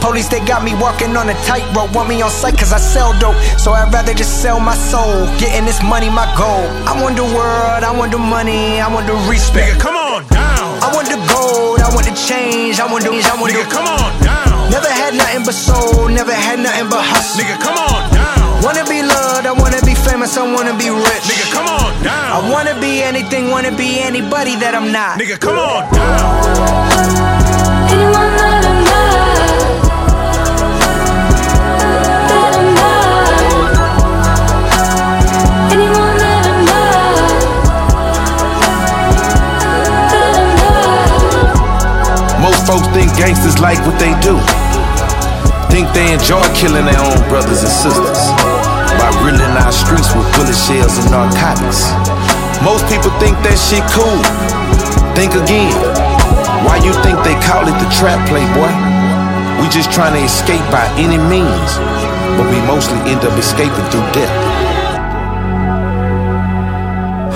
Police, 0.00 0.28
they 0.28 0.40
got 0.44 0.64
me 0.64 0.74
walking 0.74 1.16
on 1.16 1.28
a 1.28 1.34
tightrope. 1.44 1.94
Want 1.94 2.08
me 2.08 2.20
on 2.22 2.30
sight 2.30 2.56
cause 2.58 2.72
I 2.72 2.78
sell 2.78 3.12
dope. 3.20 3.36
So 3.58 3.72
I'd 3.72 3.92
rather 3.92 4.14
just 4.14 4.42
sell 4.42 4.58
my 4.60 4.74
soul. 4.74 5.26
Getting 5.38 5.64
this 5.66 5.82
money, 5.82 6.08
my 6.10 6.26
goal. 6.36 6.64
I 6.88 6.96
want 7.00 7.16
the 7.16 7.24
world, 7.24 7.84
I 7.84 7.92
want 7.92 8.12
the 8.12 8.18
money, 8.18 8.80
I 8.80 8.88
want 8.88 9.06
the 9.06 9.14
respect. 9.28 9.76
Nigga, 9.76 9.80
come 9.80 9.96
on 9.96 10.26
down. 10.28 10.80
I 10.82 10.88
want 10.96 11.08
the 11.12 11.20
gold, 11.28 11.80
I 11.84 11.92
want 11.94 12.06
the 12.08 12.16
change, 12.16 12.80
I 12.80 12.86
want 12.90 13.04
the, 13.04 13.12
I 13.12 13.34
want 13.36 13.52
Nigga, 13.52 13.68
the. 13.68 13.70
come 13.70 13.86
on 13.86 14.10
down. 14.24 14.70
Never 14.72 14.88
had 14.88 15.12
nothing 15.14 15.44
but 15.44 15.54
soul, 15.54 16.08
never 16.08 16.32
had 16.32 16.58
nothing 16.58 16.88
but 16.88 17.04
hustle. 17.04 17.42
Nigga, 17.44 17.60
come 17.60 17.76
on 17.76 18.00
down. 18.14 18.64
Wanna 18.64 18.84
be 18.88 19.02
loved, 19.02 19.46
I 19.46 19.52
wanna 19.52 19.80
be 19.84 19.94
famous, 19.94 20.36
I 20.36 20.42
wanna 20.48 20.72
be 20.76 20.88
rich. 20.88 21.24
Nigga, 21.28 21.52
come 21.52 21.68
on 21.68 21.92
down. 22.02 22.28
I 22.32 22.50
wanna 22.50 22.74
be 22.80 23.02
anything, 23.02 23.50
wanna 23.50 23.72
be 23.76 24.00
anybody 24.00 24.56
that 24.56 24.74
I'm 24.74 24.92
not. 24.92 25.20
Nigga, 25.20 25.38
come 25.40 25.58
on 25.58 25.84
down. 25.92 27.40
Anyone 27.92 28.30
folks 42.70 42.86
think 42.94 43.10
gangsters 43.18 43.58
like 43.58 43.82
what 43.82 43.98
they 43.98 44.14
do. 44.22 44.38
Think 45.74 45.90
they 45.90 46.14
enjoy 46.14 46.46
killing 46.54 46.86
their 46.86 47.02
own 47.02 47.18
brothers 47.26 47.66
and 47.66 47.74
sisters 47.74 48.22
by 48.94 49.10
riddling 49.26 49.58
our 49.58 49.74
streets 49.74 50.14
with 50.14 50.22
bullet 50.38 50.54
shells 50.54 50.94
and 51.02 51.10
narcotics. 51.10 51.90
Most 52.62 52.86
people 52.86 53.10
think 53.18 53.34
that 53.42 53.58
shit 53.58 53.82
cool. 53.90 54.22
Think 55.18 55.34
again. 55.34 55.74
Why 56.62 56.78
you 56.78 56.94
think 57.02 57.18
they 57.26 57.34
call 57.42 57.66
it 57.66 57.74
the 57.82 57.90
trap, 57.90 58.22
play, 58.30 58.46
boy? 58.54 58.70
We 59.58 59.66
just 59.66 59.90
trying 59.90 60.14
to 60.14 60.22
escape 60.22 60.62
by 60.70 60.86
any 60.94 61.18
means, 61.18 61.70
but 62.38 62.46
we 62.46 62.58
mostly 62.70 63.02
end 63.10 63.26
up 63.26 63.34
escaping 63.34 63.82
through 63.90 64.06
death. 64.14 64.69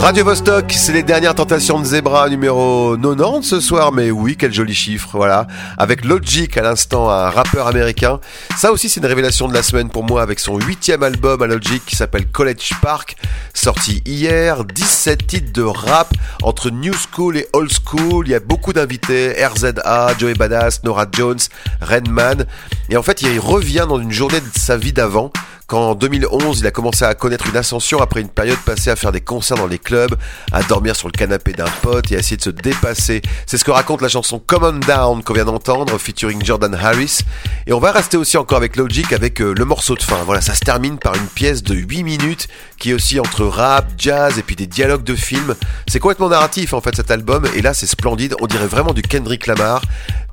Radio 0.04 0.22
Vostok, 0.22 0.70
c'est 0.70 0.92
les 0.92 1.02
dernières 1.02 1.34
tentations 1.34 1.80
de 1.80 1.84
Zebra 1.86 2.28
numéro 2.28 2.94
90 2.94 3.42
ce 3.42 3.58
soir, 3.58 3.90
mais 3.90 4.10
oui, 4.10 4.36
quel 4.36 4.52
joli 4.52 4.74
chiffre, 4.74 5.08
voilà. 5.14 5.46
Avec 5.78 6.04
Logic 6.04 6.54
à 6.58 6.60
l'instant, 6.60 7.08
un 7.08 7.30
rappeur 7.30 7.68
américain. 7.68 8.20
Ça 8.54 8.70
aussi, 8.70 8.90
c'est 8.90 9.00
une 9.00 9.06
révélation 9.06 9.48
de 9.48 9.54
la 9.54 9.62
semaine 9.62 9.88
pour 9.88 10.04
moi 10.04 10.20
avec 10.20 10.40
son 10.40 10.58
huitième 10.58 11.02
album 11.02 11.40
à 11.40 11.46
Logic 11.46 11.82
qui 11.86 11.96
s'appelle 11.96 12.26
College 12.26 12.72
Park, 12.82 13.16
sorti 13.54 14.02
hier. 14.04 14.66
17 14.66 15.26
titres 15.26 15.52
de 15.54 15.62
rap 15.62 16.12
entre 16.42 16.68
New 16.68 16.92
School 16.92 17.38
et 17.38 17.48
Old 17.54 17.70
School. 17.72 18.28
Il 18.28 18.32
y 18.32 18.34
a 18.34 18.40
beaucoup 18.40 18.74
d'invités, 18.74 19.34
RZA, 19.42 20.18
Joey 20.18 20.34
Badass, 20.34 20.84
Nora 20.84 21.06
Jones, 21.10 21.40
Redman. 21.80 22.44
Et 22.90 22.98
en 22.98 23.02
fait, 23.02 23.22
il 23.22 23.40
revient 23.40 23.86
dans 23.88 23.98
une 23.98 24.12
journée 24.12 24.40
de 24.40 24.58
sa 24.58 24.76
vie 24.76 24.92
d'avant 24.92 25.32
quand 25.66 25.90
en 25.90 25.94
2011 25.94 26.60
il 26.60 26.66
a 26.66 26.70
commencé 26.70 27.04
à 27.04 27.14
connaître 27.14 27.46
une 27.48 27.56
ascension 27.56 28.00
après 28.00 28.20
une 28.20 28.28
période 28.28 28.58
passée 28.58 28.90
à 28.90 28.96
faire 28.96 29.12
des 29.12 29.20
concerts 29.20 29.56
dans 29.56 29.66
les 29.66 29.78
clubs, 29.78 30.14
à 30.52 30.62
dormir 30.62 30.94
sur 30.94 31.08
le 31.08 31.12
canapé 31.12 31.52
d'un 31.52 31.70
pote 31.82 32.12
et 32.12 32.16
à 32.16 32.18
essayer 32.18 32.36
de 32.36 32.42
se 32.42 32.50
dépasser. 32.50 33.22
C'est 33.46 33.56
ce 33.56 33.64
que 33.64 33.70
raconte 33.70 34.02
la 34.02 34.08
chanson 34.08 34.38
Come 34.44 34.64
On 34.64 34.72
Down 34.72 35.22
qu'on 35.22 35.32
vient 35.34 35.44
d'entendre, 35.44 35.98
featuring 35.98 36.44
Jordan 36.44 36.74
Harris. 36.74 37.20
Et 37.66 37.72
on 37.72 37.78
va 37.78 37.92
rester 37.92 38.16
aussi 38.16 38.36
encore 38.36 38.58
avec 38.58 38.76
Logic 38.76 39.12
avec 39.12 39.40
euh, 39.40 39.54
le 39.56 39.64
morceau 39.64 39.94
de 39.94 40.02
fin. 40.02 40.22
Voilà, 40.24 40.40
ça 40.40 40.54
se 40.54 40.60
termine 40.60 40.98
par 40.98 41.14
une 41.14 41.26
pièce 41.26 41.62
de 41.62 41.74
8 41.74 42.02
minutes 42.02 42.48
qui 42.78 42.90
est 42.90 42.94
aussi 42.94 43.18
entre 43.18 43.44
rap, 43.44 43.86
jazz 43.96 44.38
et 44.38 44.42
puis 44.42 44.56
des 44.56 44.66
dialogues 44.66 45.04
de 45.04 45.14
films. 45.14 45.54
C'est 45.88 46.00
complètement 46.00 46.28
narratif 46.28 46.74
en 46.74 46.80
fait 46.80 46.94
cet 46.94 47.10
album 47.10 47.46
et 47.54 47.62
là 47.62 47.72
c'est 47.74 47.86
splendide, 47.86 48.34
on 48.40 48.46
dirait 48.46 48.66
vraiment 48.66 48.92
du 48.92 49.02
Kendrick 49.02 49.46
Lamar 49.46 49.82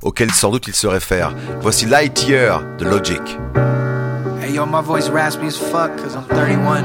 auquel 0.02 0.32
sans 0.32 0.52
doute 0.52 0.68
il 0.68 0.76
se 0.76 0.88
réfère. 0.88 1.34
Voici 1.62 1.86
Lightyear 1.86 2.64
de 2.78 2.86
Logic. 2.86 3.22
Yo, 4.52 4.66
my 4.66 4.82
voice 4.82 5.08
raspy 5.08 5.48
as 5.48 5.58
fuck 5.58 5.98
cause 5.98 6.14
I'm 6.14 6.26
31. 6.26 6.84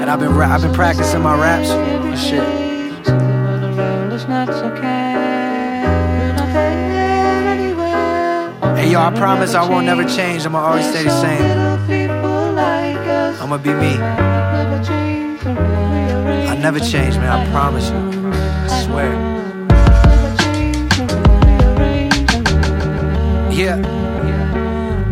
and 0.00 0.08
I've 0.08 0.20
been 0.20 0.32
ra- 0.32 0.54
I've 0.54 0.62
been 0.62 0.72
practicing 0.72 1.22
my 1.22 1.36
raps 1.36 1.70
and 1.70 2.16
shit. 2.16 2.44
Hey 8.76 8.92
yo, 8.92 9.00
I 9.00 9.10
promise 9.16 9.54
I 9.54 9.68
won't 9.68 9.86
never 9.86 10.04
change. 10.04 10.46
I'ma 10.46 10.60
always 10.60 10.88
stay 10.88 11.02
the 11.02 11.10
same. 11.10 11.42
I'ma 13.42 13.56
be 13.58 13.72
me. 13.72 13.98
I 16.48 16.56
never 16.56 16.78
change, 16.78 17.16
man. 17.16 17.32
I 17.32 17.50
promise 17.50 17.90
you. 17.90 17.96
I 18.32 18.68
swear. 18.84 19.12
Yeah. 23.50 24.05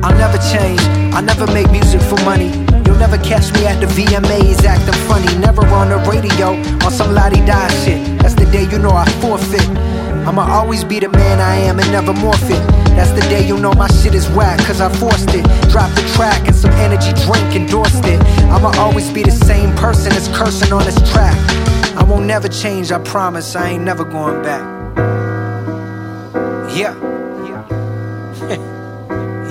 I'll 0.04 0.14
never 0.18 0.36
change. 0.52 0.80
I 1.16 1.22
never 1.22 1.46
make 1.46 1.70
music 1.70 2.02
for 2.02 2.20
money. 2.26 2.52
You'll 2.84 3.00
never 3.00 3.16
catch 3.16 3.50
me 3.54 3.64
at 3.64 3.80
the 3.80 3.86
VMAs 3.86 4.62
acting 4.62 5.00
funny. 5.08 5.32
Never 5.38 5.64
on 5.68 5.88
the 5.88 5.96
radio 6.10 6.48
on 6.84 6.92
some 6.92 7.14
lottie 7.14 7.40
die 7.46 7.72
shit. 7.82 8.18
That's 8.18 8.34
the 8.34 8.44
day 8.44 8.68
you 8.70 8.78
know 8.78 8.90
I 8.90 9.08
forfeit. 9.22 9.66
I'ma 10.28 10.42
always 10.42 10.84
be 10.84 11.00
the 11.00 11.08
man 11.08 11.40
I 11.40 11.54
am 11.56 11.78
and 11.78 11.90
never 11.90 12.12
morph 12.12 12.50
it. 12.50 12.62
That's 12.96 13.12
the 13.12 13.22
day 13.32 13.46
you 13.46 13.58
know 13.58 13.72
my 13.72 13.88
shit 13.88 14.14
is 14.14 14.28
whack, 14.36 14.58
cause 14.66 14.82
I 14.82 14.92
forced 14.94 15.30
it. 15.30 15.44
Dropped 15.70 15.94
the 15.94 16.02
track 16.14 16.46
and 16.46 16.54
some 16.54 16.72
energy 16.72 17.14
drink 17.24 17.56
endorsed 17.56 18.04
it. 18.04 18.20
I'ma 18.52 18.72
always 18.76 19.10
be 19.10 19.22
the 19.22 19.30
same 19.30 19.74
person 19.76 20.10
that's 20.10 20.28
cursing 20.36 20.70
on 20.70 20.84
this 20.84 21.00
track. 21.12 21.34
I 21.96 22.04
won't 22.04 22.26
never 22.26 22.48
change, 22.48 22.92
I 22.92 22.98
promise. 22.98 23.56
I 23.56 23.70
ain't 23.70 23.84
never 23.84 24.04
going 24.04 24.42
back. 24.42 24.62
Yeah. 26.76 27.13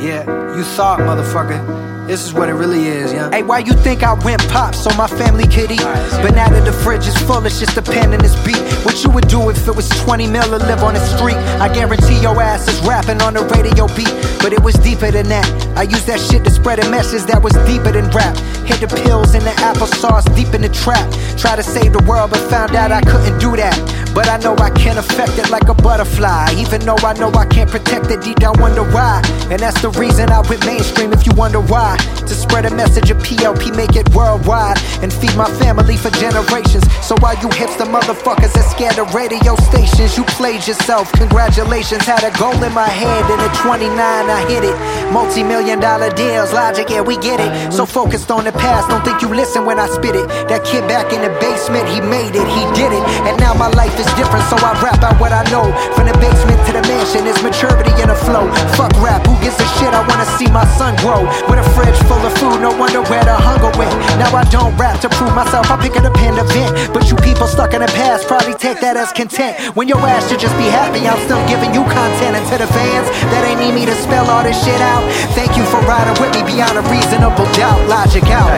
Yeah, 0.04 0.26
you 0.58 0.66
thought, 0.66 1.00
motherfucker. 1.00 2.03
This 2.08 2.26
is 2.26 2.34
what 2.34 2.50
it 2.50 2.54
really 2.54 2.86
is, 2.88 3.14
yeah. 3.14 3.32
Hey, 3.32 3.44
why 3.44 3.60
you 3.60 3.72
think 3.72 4.04
I 4.04 4.14
went 4.14 4.46
pop 4.50 4.76
so 4.76 4.94
my 4.98 5.08
family 5.08 5.46
could 5.46 5.72
eat? 5.72 5.80
But 6.22 6.36
now 6.36 6.50
that 6.50 6.66
the 6.66 6.74
fridge 6.74 7.08
is 7.08 7.16
full, 7.24 7.46
it's 7.46 7.60
just 7.60 7.78
a 7.78 7.82
pen 7.82 8.12
and 8.12 8.22
this 8.22 8.36
beat. 8.44 8.60
What 8.84 9.02
you 9.04 9.10
would 9.12 9.30
do 9.30 9.50
if 9.50 9.66
it 9.70 9.76
was 9.76 9.88
20 10.04 10.28
mil 10.28 10.44
to 10.44 10.58
live 10.58 10.84
on 10.84 10.96
the 10.96 11.00
street? 11.16 11.38
I 11.64 11.74
guarantee 11.74 12.20
your 12.20 12.42
ass 12.42 12.68
is 12.68 12.78
rapping 12.86 13.22
on 13.22 13.36
the 13.36 13.44
radio 13.56 13.88
beat. 13.96 14.12
But 14.44 14.52
it 14.52 14.62
was 14.62 14.76
deeper 14.76 15.10
than 15.12 15.30
that. 15.30 15.48
I 15.78 15.84
used 15.84 16.06
that 16.08 16.20
shit 16.20 16.44
to 16.44 16.52
spread 16.52 16.84
a 16.84 16.90
message 16.92 17.24
that 17.32 17.42
was 17.42 17.54
deeper 17.66 17.94
than 17.94 18.10
rap. 18.12 18.36
Hit 18.68 18.82
the 18.84 18.92
pills 18.92 19.34
and 19.34 19.44
the 19.44 19.56
applesauce 19.64 20.28
deep 20.36 20.54
in 20.54 20.62
the 20.62 20.70
trap. 20.70 21.08
Try 21.40 21.56
to 21.56 21.64
save 21.64 21.94
the 21.94 22.04
world, 22.04 22.32
but 22.32 22.40
found 22.50 22.76
out 22.76 22.92
I 22.92 23.00
couldn't 23.00 23.40
do 23.40 23.56
that. 23.56 23.80
But 24.14 24.28
I 24.28 24.38
know 24.38 24.56
I 24.58 24.70
can 24.70 24.98
affect 24.98 25.40
it 25.40 25.50
like 25.50 25.70
a 25.70 25.74
butterfly. 25.74 26.54
Even 26.58 26.82
though 26.82 27.00
I 27.02 27.14
know 27.14 27.32
I 27.32 27.46
can't 27.46 27.70
protect 27.70 28.12
it, 28.12 28.22
deep 28.22 28.38
down 28.38 28.60
wonder 28.60 28.84
why. 28.84 29.22
And 29.50 29.60
that's 29.60 29.82
the 29.82 29.90
reason 29.92 30.30
I 30.30 30.42
went 30.42 30.66
mainstream 30.66 31.14
if 31.14 31.26
you 31.26 31.32
wonder 31.36 31.62
why. 31.62 31.93
To 32.00 32.34
spread 32.34 32.66
a 32.66 32.74
message 32.74 33.12
of 33.12 33.18
PLP, 33.20 33.76
make 33.76 33.96
it 33.96 34.10
worldwide. 34.16 34.82
And 35.06 35.14
feed 35.14 35.36
my 35.36 35.50
family 35.62 35.98
for 35.98 36.10
generations. 36.18 36.84
So 37.06 37.16
while 37.22 37.38
you 37.38 37.50
hipster 37.54 37.86
motherfuckers 37.86 38.54
that 38.58 38.66
scared 38.74 38.98
of 38.98 39.14
radio 39.14 39.56
stations, 39.70 40.18
you 40.18 40.24
played 40.34 40.66
yourself. 40.66 41.12
Congratulations, 41.14 42.04
had 42.04 42.24
a 42.24 42.34
goal 42.40 42.58
in 42.64 42.74
my 42.74 42.90
head. 42.90 43.24
And 43.30 43.40
at 43.40 43.54
29, 43.62 43.94
I 43.94 44.42
hit 44.50 44.64
it. 44.66 44.76
Multi 45.14 45.44
million 45.44 45.80
dollar 45.80 46.10
deals, 46.10 46.54
logic, 46.54 46.90
yeah, 46.90 47.02
we 47.02 47.18
get 47.18 47.40
it. 47.40 47.72
So 47.72 47.86
focused 47.86 48.32
on 48.32 48.46
the 48.46 48.52
past, 48.52 48.90
don't 48.90 49.06
think 49.06 49.22
you 49.22 49.30
listen 49.30 49.66
when 49.66 49.78
I 49.78 49.88
spit 49.88 50.16
it. 50.16 50.28
That 50.50 50.66
kid 50.66 50.88
back 50.90 51.14
in 51.14 51.22
the 51.22 51.30
basement, 51.38 51.86
he 51.88 52.02
made 52.02 52.34
it, 52.34 52.48
he 52.50 52.64
did 52.74 52.90
it. 52.90 53.04
And 53.30 53.38
now 53.40 53.54
my 53.54 53.70
life 53.78 53.94
is 54.00 54.10
different, 54.18 54.42
so 54.50 54.58
I 54.58 54.74
rap 54.82 55.04
out 55.06 55.22
what 55.22 55.32
I 55.32 55.46
know. 55.54 55.70
From 55.94 56.10
the 56.10 56.18
basement 56.18 56.58
to 56.66 56.72
the 56.74 56.82
mansion, 56.90 57.30
there's 57.30 57.44
maturity 57.46 57.94
in 58.02 58.10
the 58.10 58.18
flow. 58.26 58.50
Fuck 58.74 58.98
rap, 58.98 59.22
who 59.28 59.38
gives 59.44 59.60
a 59.62 59.68
shit 59.78 59.84
shit, 59.84 59.94
I 59.94 60.02
wanna 60.08 60.28
see 60.40 60.48
my 60.48 60.66
son 60.80 60.96
grow. 61.04 61.28
With 61.50 61.60
a 61.60 61.68
fridge 61.84 62.00
full 62.08 62.24
of 62.24 62.34
food, 62.40 62.62
no 62.64 62.72
wonder 62.76 63.04
where 63.12 63.24
the 63.24 63.36
hunger 63.36 63.72
went. 63.78 63.92
Now 64.16 64.32
I 64.32 64.44
don't 64.48 64.76
rap 64.80 65.00
to 65.02 65.10
prove 65.10 65.36
myself, 65.36 65.70
I 65.70 65.76
pick 65.78 65.96
up 66.00 66.08
a 66.08 66.12
pen 66.12 66.36
to 66.40 66.44
vent. 66.56 66.94
But 66.94 67.12
you 67.12 67.16
people 67.18 67.48
stuck 67.48 67.74
in 67.74 67.82
the 67.82 67.92
past 67.92 68.28
probably 68.28 68.56
take 68.56 68.80
that 68.82 68.96
as 68.96 69.12
content. 69.12 69.76
When 69.76 69.88
your 69.88 70.00
ass 70.00 70.30
should 70.30 70.40
just 70.40 70.56
be 70.58 70.68
happy, 70.72 71.04
I'm 71.04 71.20
still 71.28 71.44
giving 71.48 71.74
you 71.76 71.84
content. 71.84 72.40
And 72.40 72.46
to 72.50 72.58
the 72.58 72.70
fans 72.72 73.08
that 73.36 73.44
ain't 73.44 73.60
need 73.60 73.76
me 73.76 73.86
to 73.86 73.96
spell 73.96 74.30
all 74.32 74.44
this 74.44 74.58
shit 74.64 74.82
out, 74.82 75.04
thank 75.36 75.58
you 75.58 75.64
for 75.68 75.80
riding 75.84 76.16
with 76.24 76.32
me 76.34 76.42
beyond 76.48 76.80
a 76.80 76.84
reasonable 76.88 77.48
doubt. 77.54 77.80
Logic 77.88 78.24
out. 78.32 78.58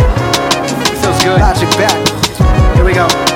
Feels 1.01 1.19
good. 1.23 1.39
Logic 1.41 1.69
back. 1.78 1.97
Here 2.76 2.86
we 2.86 2.93
go. 2.93 3.35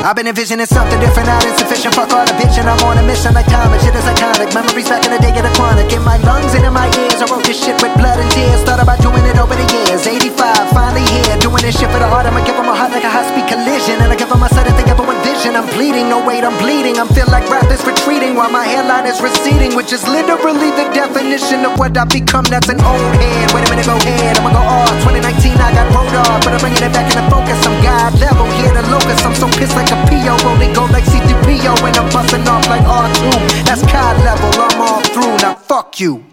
I've 0.00 0.16
been 0.16 0.26
envisioning 0.26 0.64
something 0.64 0.98
different, 0.98 1.28
not 1.28 1.44
insufficient. 1.44 1.94
Fuck 1.94 2.12
all 2.16 2.24
the 2.24 2.32
bitching, 2.40 2.64
I'm 2.64 2.80
on 2.88 2.96
a 2.96 3.04
mission 3.04 3.34
like 3.34 3.46
time. 3.46 3.68
Shit 3.84 3.94
is 3.94 4.08
iconic. 4.08 4.48
Memories 4.54 4.88
back 4.88 5.04
in 5.04 5.12
the 5.12 5.20
day 5.20 5.30
get 5.30 5.44
a 5.44 5.52
chronic. 5.52 5.92
In 5.92 6.02
my 6.02 6.16
lungs 6.24 6.54
and 6.54 6.64
in 6.64 6.72
my 6.72 6.88
ears, 7.04 7.20
I 7.20 7.28
wrote 7.28 7.44
this 7.44 7.60
shit 7.60 7.76
with 7.82 7.92
blood 8.00 8.18
and 8.18 8.30
tears. 8.32 8.64
Thought 8.64 8.80
about 8.80 9.04
doing 9.04 9.24
it 9.28 9.36
over 9.36 9.54
the 9.54 9.66
years. 9.68 10.06
85, 10.06 10.72
finally 10.72 11.04
here. 11.04 11.36
Doing 11.44 11.60
this 11.60 11.76
shit 11.76 11.92
for 11.92 12.00
the 12.00 12.08
heart. 12.08 12.24
I'ma 12.24 12.40
give 12.48 12.56
'em 12.56 12.72
a 12.72 12.74
heart 12.74 12.92
like 12.96 13.04
a 13.04 13.12
high 13.12 13.28
speed 13.28 13.46
collision. 13.46 14.00
And 14.00 14.10
I 14.10 14.16
give 14.16 14.32
'em 14.32 14.42
a 14.42 14.48
sudden 14.48 14.72
thing 14.72 14.88
ever 14.88 15.04
vision. 15.40 15.56
I'm 15.56 15.66
bleeding, 15.74 16.08
no 16.08 16.18
wait, 16.24 16.44
I'm 16.44 16.56
bleeding. 16.58 16.98
I'm 16.98 17.08
feel 17.08 17.28
like 17.28 17.48
rap 17.48 17.70
is 17.70 17.82
retreating 17.84 18.34
while 18.36 18.50
my 18.50 18.64
hairline 18.64 19.06
is 19.06 19.20
receding, 19.20 19.74
which 19.74 19.92
is 19.92 20.06
literally 20.06 20.70
the 20.70 20.86
definition 20.92 21.64
of 21.64 21.78
what 21.78 21.96
I've 21.96 22.08
become. 22.08 22.44
That's 22.44 22.68
an 22.68 22.80
old 22.84 23.14
head. 23.20 23.52
Wait 23.52 23.66
a 23.66 23.70
minute, 23.70 23.86
go 23.86 23.96
ahead. 23.96 24.38
I'ma 24.38 24.50
go 24.50 24.62
off. 24.62 24.90
2019, 25.02 25.56
I 25.60 25.72
got 25.72 25.86
rolled 25.94 26.14
off, 26.14 26.40
but 26.44 26.52
I'm 26.52 26.60
bringing 26.60 26.82
it 26.82 26.92
back 26.92 27.06
into 27.12 27.24
focus. 27.30 27.58
I'm 27.66 27.76
God 27.82 28.12
level 28.20 28.46
here, 28.58 28.72
the 28.72 28.84
locust. 28.90 29.24
I'm 29.24 29.34
so 29.34 29.46
pissed 29.58 29.76
like 29.76 29.89
PO, 30.08 30.36
rolling 30.46 30.72
go 30.72 30.84
like 30.86 31.04
C3PO, 31.04 31.86
and 31.86 31.96
I'm 31.96 32.08
busting 32.12 32.46
off 32.48 32.66
like 32.68 32.82
R2. 32.82 33.64
That's 33.64 33.82
COD 33.82 34.16
level. 34.24 34.50
I'm 34.60 34.80
all 34.80 35.02
through. 35.02 35.36
Now 35.38 35.54
fuck 35.54 36.00
you. 36.00 36.24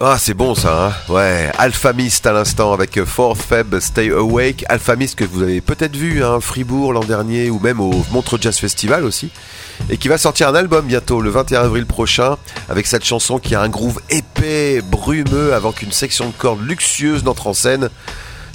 Ah, 0.00 0.16
c'est 0.16 0.34
bon 0.34 0.54
ça, 0.54 0.86
hein 0.86 1.12
Ouais, 1.12 1.50
Alphamist 1.58 2.24
à 2.24 2.32
l'instant 2.32 2.72
avec 2.72 3.02
Fourth 3.02 3.40
Feb 3.40 3.80
Stay 3.80 4.10
Awake. 4.10 4.64
Alphamist 4.68 5.16
que 5.16 5.24
vous 5.24 5.42
avez 5.42 5.60
peut-être 5.60 5.96
vu 5.96 6.22
à 6.22 6.34
hein, 6.34 6.40
Fribourg 6.40 6.92
l'an 6.92 7.02
dernier 7.02 7.50
ou 7.50 7.58
même 7.58 7.80
au 7.80 8.04
Montreux 8.12 8.38
Jazz 8.40 8.56
Festival 8.58 9.04
aussi. 9.04 9.32
Et 9.90 9.96
qui 9.96 10.06
va 10.06 10.16
sortir 10.16 10.50
un 10.50 10.54
album 10.54 10.86
bientôt, 10.86 11.20
le 11.20 11.30
21 11.30 11.62
avril 11.62 11.84
prochain, 11.84 12.36
avec 12.68 12.86
cette 12.86 13.04
chanson 13.04 13.40
qui 13.40 13.56
a 13.56 13.60
un 13.60 13.68
groove 13.68 14.00
épais, 14.08 14.82
brumeux, 14.82 15.52
avant 15.52 15.72
qu'une 15.72 15.90
section 15.90 16.28
de 16.28 16.32
cordes 16.32 16.64
luxueuse 16.64 17.24
n'entre 17.24 17.48
en 17.48 17.52
scène. 17.52 17.90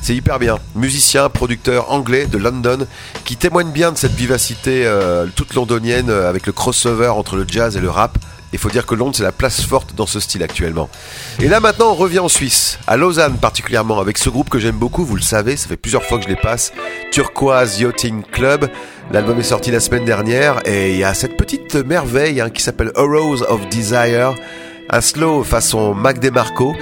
C'est 0.01 0.15
hyper 0.15 0.39
bien. 0.39 0.59
Musicien, 0.75 1.27
producteur 1.27 1.91
anglais 1.91 2.25
de 2.25 2.37
London, 2.37 2.87
qui 3.25 3.35
témoigne 3.35 3.71
bien 3.71 3.91
de 3.91 3.97
cette 3.97 4.13
vivacité 4.13 4.85
euh, 4.85 5.25
toute 5.35 5.55
londonienne 5.55 6.09
euh, 6.09 6.29
avec 6.29 6.45
le 6.45 6.53
crossover 6.53 7.09
entre 7.09 7.35
le 7.35 7.45
jazz 7.45 7.75
et 7.75 7.81
le 7.81 7.89
rap. 7.89 8.17
Il 8.53 8.59
faut 8.59 8.69
dire 8.69 8.85
que 8.85 8.95
Londres, 8.95 9.15
c'est 9.17 9.23
la 9.23 9.31
place 9.31 9.61
forte 9.61 9.95
dans 9.95 10.05
ce 10.05 10.19
style 10.19 10.43
actuellement. 10.43 10.89
Et 11.41 11.47
là, 11.47 11.59
maintenant, 11.59 11.89
on 11.89 11.95
revient 11.95 12.19
en 12.19 12.29
Suisse, 12.29 12.77
à 12.85 12.97
Lausanne 12.97 13.37
particulièrement, 13.37 13.99
avec 13.99 14.19
ce 14.19 14.29
groupe 14.29 14.49
que 14.49 14.59
j'aime 14.59 14.75
beaucoup, 14.75 15.03
vous 15.03 15.15
le 15.15 15.21
savez, 15.23 15.57
ça 15.57 15.67
fait 15.67 15.75
plusieurs 15.75 16.03
fois 16.03 16.19
que 16.19 16.25
je 16.25 16.29
les 16.29 16.35
passe, 16.35 16.71
Turquoise 17.11 17.79
Yachting 17.79 18.21
Club. 18.31 18.69
L'album 19.11 19.39
est 19.39 19.43
sorti 19.43 19.71
la 19.71 19.79
semaine 19.79 20.05
dernière, 20.05 20.61
et 20.65 20.91
il 20.91 20.97
y 20.99 21.03
a 21.03 21.13
cette 21.13 21.35
petite 21.35 21.75
merveille 21.75 22.39
hein, 22.39 22.49
qui 22.49 22.61
s'appelle 22.61 22.91
A 22.95 23.01
Rose 23.01 23.43
of 23.49 23.67
Desire, 23.69 24.35
un 24.89 25.01
slow 25.01 25.43
façon 25.43 25.95
Mac 25.95 26.19
DeMarco, 26.19 26.75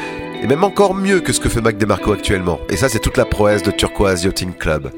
et 0.44 0.48
même 0.48 0.64
encore 0.64 0.94
mieux 0.94 1.22
que 1.22 1.32
ce 1.32 1.40
que 1.40 1.50
fait 1.50 1.62
Mac 1.62 1.78
DeMarco 1.78 2.12
actuellement. 2.12 2.60
Et 2.70 2.76
ça, 2.76 2.90
c'est 2.90 3.00
toute 3.00 3.18
la 3.18 3.26
prouesse 3.26 3.64
de 3.64 3.72
Turquoise 3.72 4.24
Yachting 4.24 4.54
Club. 4.54 4.92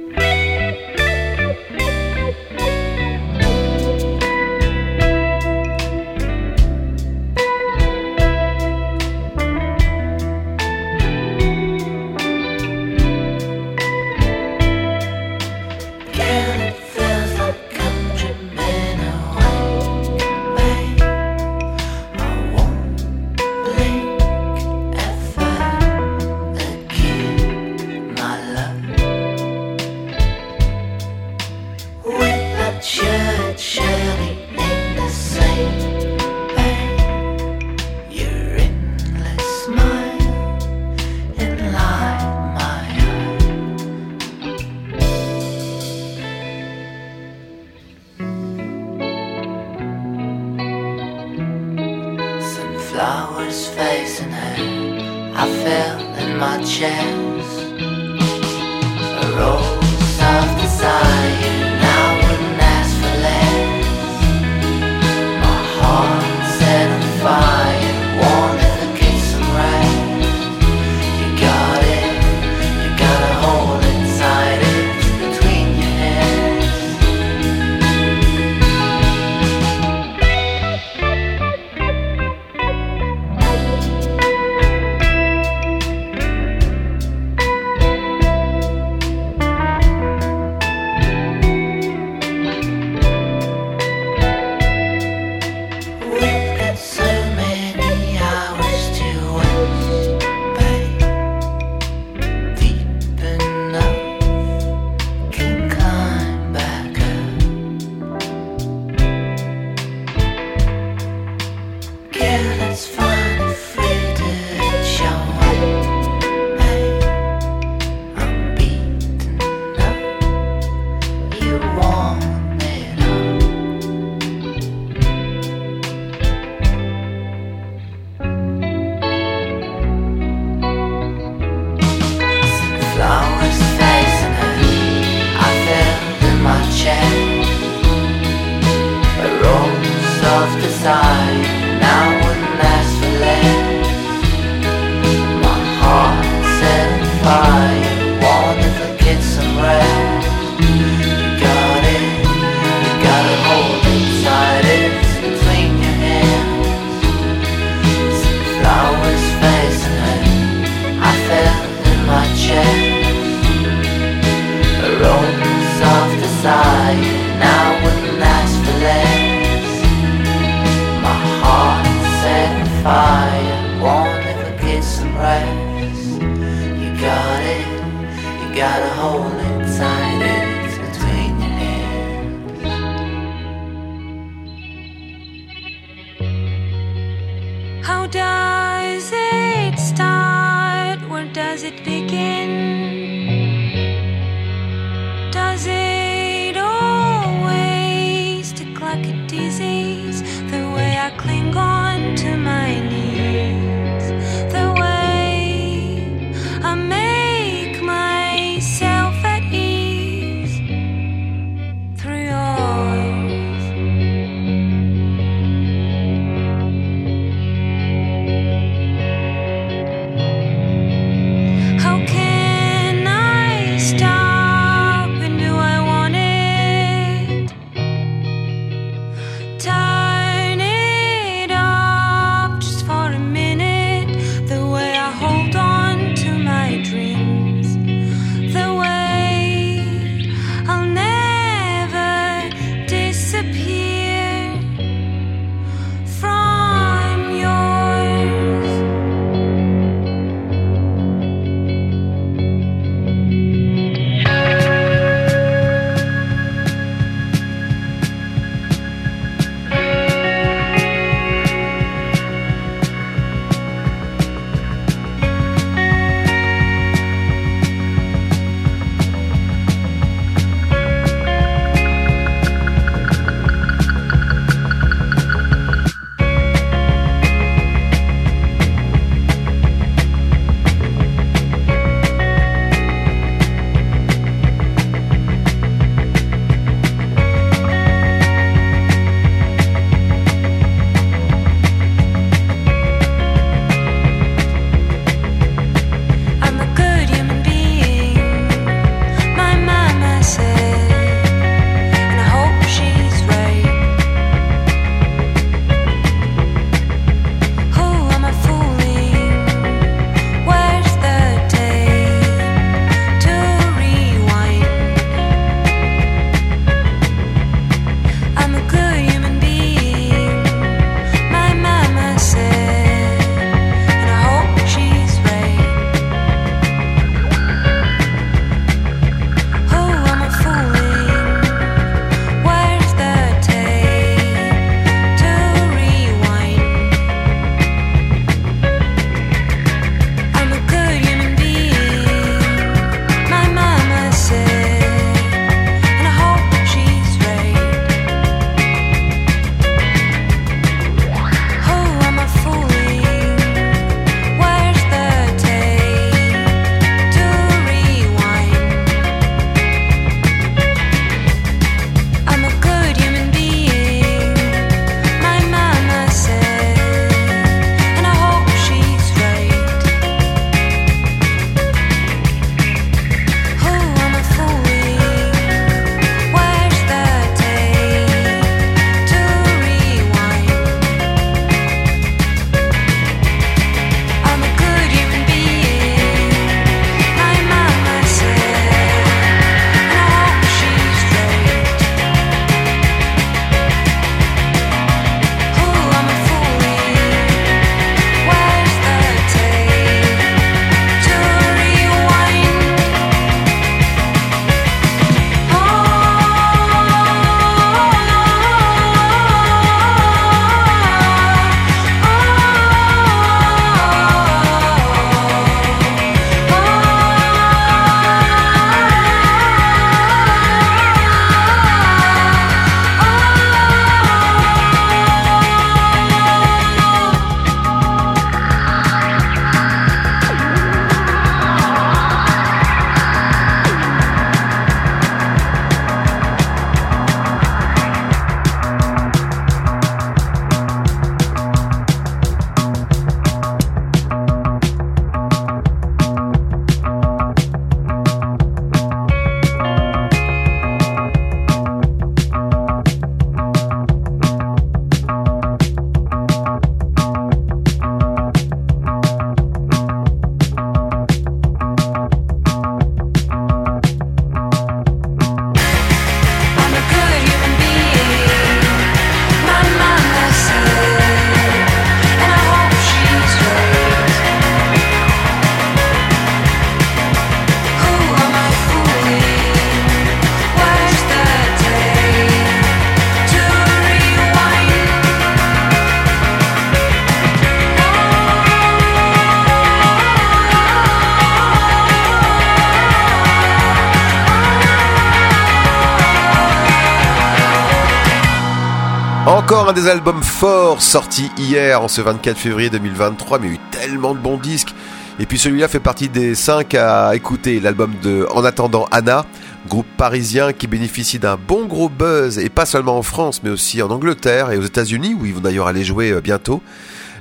Encore 499.44 499.70
un 499.70 499.74
des 499.74 499.88
albums 499.88 500.24
forts 500.24 500.82
sortis 500.82 501.30
hier 501.38 501.82
en 501.82 501.88
ce 501.90 502.00
24 502.02 502.38
février 502.38 502.70
2023, 502.70 503.40
mais 503.40 503.48
il 503.48 503.50
y 503.50 503.54
a 503.54 503.56
eu 503.58 503.60
tellement 503.72 504.14
de 504.14 504.20
bons 504.20 504.38
disques. 504.38 504.74
Et 505.20 505.26
puis 505.26 505.38
celui-là 505.38 505.68
fait 505.68 505.82
partie 505.82 506.08
des 506.10 506.34
5 506.34 506.74
à 506.76 507.14
écouter, 507.14 507.60
l'album 507.60 507.94
de 508.02 508.26
En 508.34 508.46
attendant 508.46 508.88
Anna, 508.92 509.26
groupe 509.68 509.86
parisien 509.98 510.54
qui 510.54 510.68
bénéficie 510.68 511.20
d'un 511.20 511.38
bon 511.38 511.66
gros 511.66 511.90
buzz, 511.90 512.40
et 512.40 512.50
pas 512.50 512.66
seulement 512.66 512.98
en 512.98 513.04
France, 513.04 513.42
mais 513.44 513.50
aussi 513.50 513.82
en 513.82 513.92
Angleterre 513.92 514.50
et 514.52 514.58
aux 514.58 514.64
États-Unis, 514.64 515.14
où 515.14 515.26
ils 515.26 515.34
vont 515.34 515.42
d'ailleurs 515.42 515.68
aller 515.68 515.84
jouer 515.84 516.12
euh, 516.12 516.22
bientôt. 516.22 516.62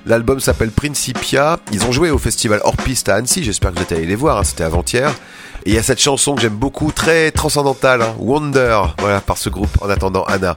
L'album 0.07 0.39
s'appelle 0.41 0.71
Principia. 0.71 1.59
Ils 1.73 1.85
ont 1.85 1.93
joué 1.93 2.11
au 2.11 2.19
festival 2.19 2.61
Hors 2.65 2.77
Piste 2.77 3.09
à 3.09 3.17
Annecy. 3.17 3.45
J'espère 3.45 3.73
que 3.73 3.77
vous 3.77 3.83
êtes 3.83 3.93
allé 3.93 4.07
les 4.07 4.17
voir. 4.17 4.39
hein, 4.39 4.45
C'était 4.45 4.65
avant-hier. 4.65 5.13
Et 5.65 5.71
il 5.71 5.75
y 5.75 5.79
a 5.79 5.83
cette 5.83 6.01
chanson 6.01 6.35
que 6.35 6.41
j'aime 6.41 6.57
beaucoup, 6.57 6.91
très 6.91 7.31
transcendantale, 7.31 8.03
hein, 8.03 8.15
Wonder, 8.19 8.81
voilà, 8.99 9.21
par 9.21 9.39
ce 9.39 9.49
groupe 9.49 9.71
en 9.81 9.89
attendant 9.89 10.25
Anna. 10.25 10.57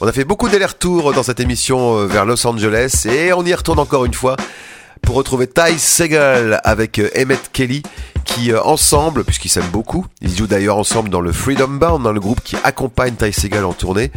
On 0.00 0.08
a 0.08 0.12
fait 0.12 0.24
beaucoup 0.24 0.48
d'allers-retours 0.48 1.12
dans 1.12 1.22
cette 1.22 1.38
émission 1.38 1.98
euh, 1.98 2.06
vers 2.06 2.24
Los 2.24 2.44
Angeles 2.44 3.06
et 3.08 3.32
on 3.32 3.44
y 3.44 3.54
retourne 3.54 3.78
encore 3.78 4.04
une 4.06 4.14
fois 4.14 4.34
pour 5.02 5.14
retrouver 5.14 5.46
Ty 5.46 5.78
Segal 5.78 6.60
avec 6.64 6.98
euh, 6.98 7.08
Emmett 7.16 7.50
Kelly 7.52 7.84
qui 8.24 8.50
euh, 8.50 8.60
ensemble, 8.62 9.22
puisqu'ils 9.22 9.50
s'aiment 9.50 9.70
beaucoup, 9.70 10.04
ils 10.20 10.36
jouent 10.36 10.48
d'ailleurs 10.48 10.78
ensemble 10.78 11.10
dans 11.10 11.20
le 11.20 11.30
Freedom 11.30 11.68
Bound, 11.68 12.02
dans 12.02 12.12
le 12.12 12.20
groupe 12.20 12.40
qui 12.42 12.56
accompagne 12.64 13.14
Ty 13.14 13.32
Segal 13.32 13.64
en 13.64 13.72
tournée, 13.72 14.10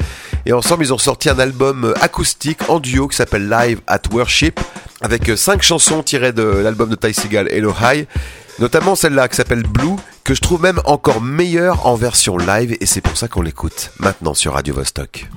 et 0.47 0.53
ensemble 0.53 0.83
ils 0.83 0.93
ont 0.93 0.97
sorti 0.97 1.29
un 1.29 1.37
album 1.37 1.93
acoustique 2.01 2.69
en 2.69 2.79
duo 2.79 3.07
qui 3.07 3.17
s'appelle 3.17 3.47
Live 3.47 3.81
at 3.85 4.01
Worship, 4.11 4.59
avec 4.99 5.31
cinq 5.37 5.61
chansons 5.61 6.01
tirées 6.01 6.33
de 6.33 6.43
l'album 6.43 6.89
de 6.89 6.95
Ty 6.95 7.13
Segal 7.13 7.47
Hello 7.51 7.71
High, 7.79 8.07
notamment 8.59 8.95
celle-là 8.95 9.27
qui 9.27 9.35
s'appelle 9.35 9.63
Blue, 9.63 9.95
que 10.23 10.33
je 10.33 10.41
trouve 10.41 10.61
même 10.61 10.79
encore 10.85 11.21
meilleure 11.21 11.85
en 11.85 11.95
version 11.95 12.37
live, 12.37 12.77
et 12.79 12.85
c'est 12.85 13.01
pour 13.01 13.17
ça 13.17 13.27
qu'on 13.27 13.41
l'écoute 13.41 13.91
maintenant 13.99 14.33
sur 14.33 14.53
Radio 14.53 14.73
Vostok. 14.73 15.27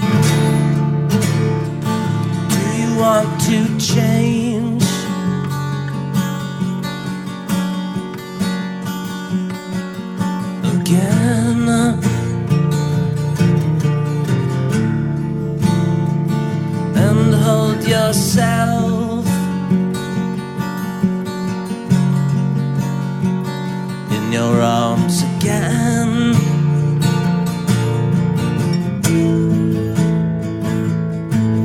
Your 24.37 24.61
arms 24.61 25.23
again. 25.23 26.35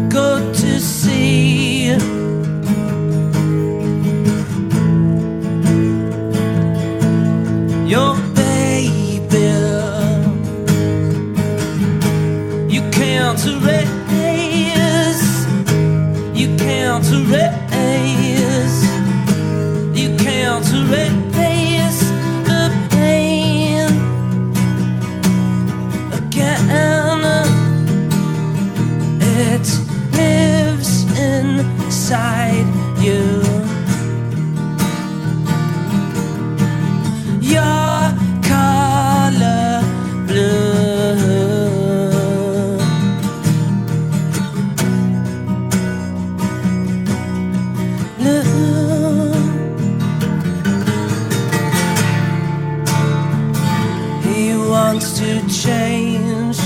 Go 0.09 0.53
to 0.53 0.79
see 0.79 1.87
your 7.93 8.15
baby. 8.39 9.49
You 12.73 12.81
can't 12.91 13.41
erase. 13.51 13.89
You 16.39 16.47
can't 16.63 17.07
erase. 17.19 18.79
You 19.99 20.09
can't 20.15 20.67
erase 20.73 21.30
inside 32.11 32.67
you. 32.99 33.23
Your 37.39 38.11
color 38.43 39.81
blue. 40.27 41.21
Blue. 48.17 49.31
He 54.21 54.57
wants 54.57 55.17
to 55.19 55.29
change 55.47 56.59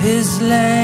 his 0.00 0.40
language. 0.40 0.77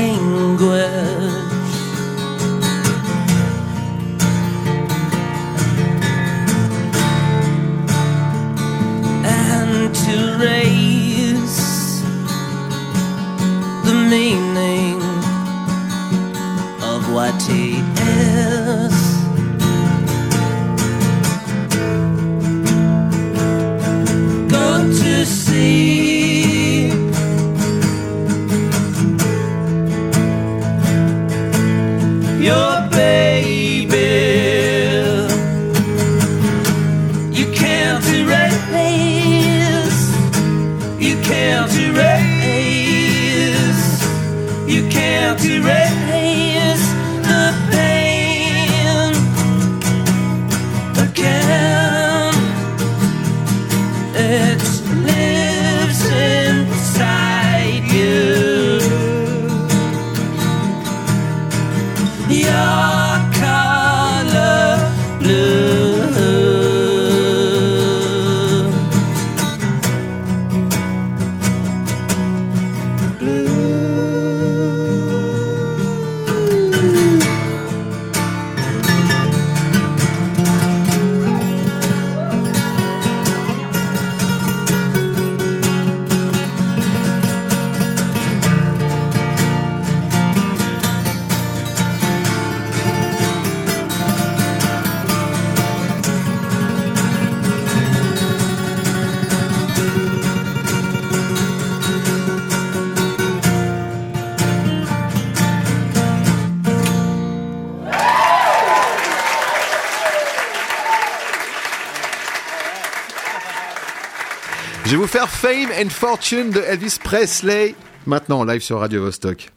Je 114.85 114.91
vais 114.91 114.97
vous 114.97 115.07
faire 115.07 115.30
Fame 115.30 115.70
and 115.82 115.89
Fortune 115.89 116.51
de 116.51 116.61
Elvis 116.61 116.99
Presley. 117.03 117.74
Maintenant, 118.07 118.41
en 118.41 118.45
live 118.45 118.61
sur 118.61 118.80
Radio 118.80 119.03
Vostok. 119.03 119.51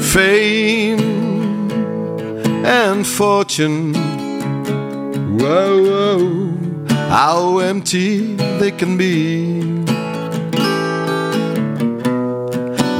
Fame 0.00 1.00
and 2.64 3.04
fortune. 3.04 3.92
Whoa, 5.36 5.82
whoa, 5.82 6.48
how 7.10 7.58
empty 7.58 8.36
they 8.60 8.70
can 8.70 8.96
be. 8.96 9.55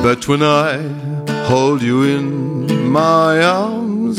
But 0.07 0.29
when 0.29 0.41
I 0.41 0.79
hold 1.49 1.83
you 1.83 2.05
in 2.05 2.89
my 2.93 3.43
arms, 3.43 4.17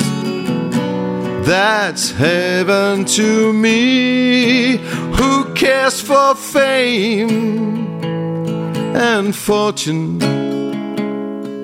That's 1.48 2.12
heaven 2.12 3.06
to 3.06 3.54
me. 3.54 4.80
Who 5.16 5.54
cares 5.54 6.02
for 6.02 6.36
fame 6.36 7.88
and 8.94 9.34
fortune? 9.34 10.22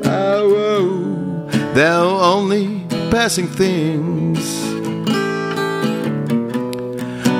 Oh, 0.05 0.55
oh, 0.71 1.73
they're 1.73 1.91
only 2.33 2.85
passing 3.11 3.47
things. 3.47 4.39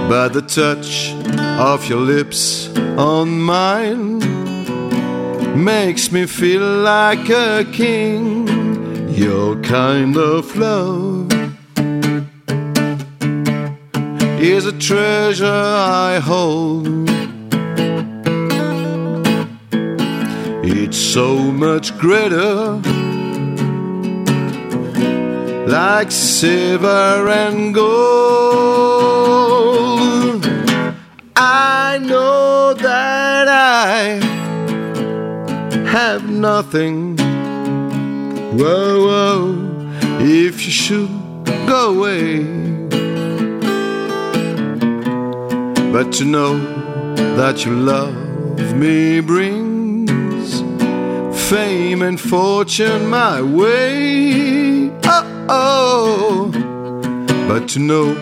But 0.09 0.33
the 0.33 0.41
touch 0.41 1.13
of 1.57 1.87
your 1.87 2.01
lips 2.01 2.67
on 2.97 3.39
mine 3.39 4.12
makes 5.55 6.11
me 6.11 6.25
feel 6.25 6.81
like 6.81 7.29
a 7.29 7.65
king. 7.71 8.47
Your 9.09 9.55
kind 9.61 10.17
of 10.17 10.55
love 10.57 11.31
is 14.41 14.65
a 14.65 14.73
treasure 14.73 15.45
I 15.45 16.19
hold. 16.19 16.87
It's 20.65 20.97
so 20.97 21.37
much 21.37 21.97
greater, 21.97 22.81
like 25.67 26.11
silver 26.11 27.29
and 27.29 27.73
gold. 27.73 28.83
I 31.35 31.99
know 31.99 32.52
have 35.93 36.27
nothing. 36.27 37.15
Whoa, 38.57 39.05
whoa, 39.07 39.87
if 40.21 40.65
you 40.65 40.71
should 40.71 41.11
go 41.67 41.93
away. 41.93 42.43
But 45.91 46.11
to 46.13 46.25
know 46.25 46.57
that 47.37 47.63
you 47.63 47.73
love 47.73 48.15
me 48.75 49.19
brings 49.19 50.61
fame 51.47 52.01
and 52.01 52.19
fortune 52.19 53.07
my 53.07 53.39
way. 53.43 54.89
Oh, 55.05 55.45
oh. 55.47 56.51
But 57.47 57.69
to 57.69 57.79
know 57.79 58.15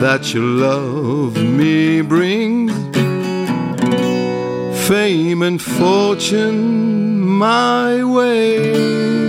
that 0.00 0.32
you 0.32 0.40
love 0.40 1.36
me 1.36 2.00
brings 2.00 2.95
fame 4.86 5.42
and 5.42 5.60
fortune 5.60 7.20
my 7.20 8.04
way. 8.04 9.25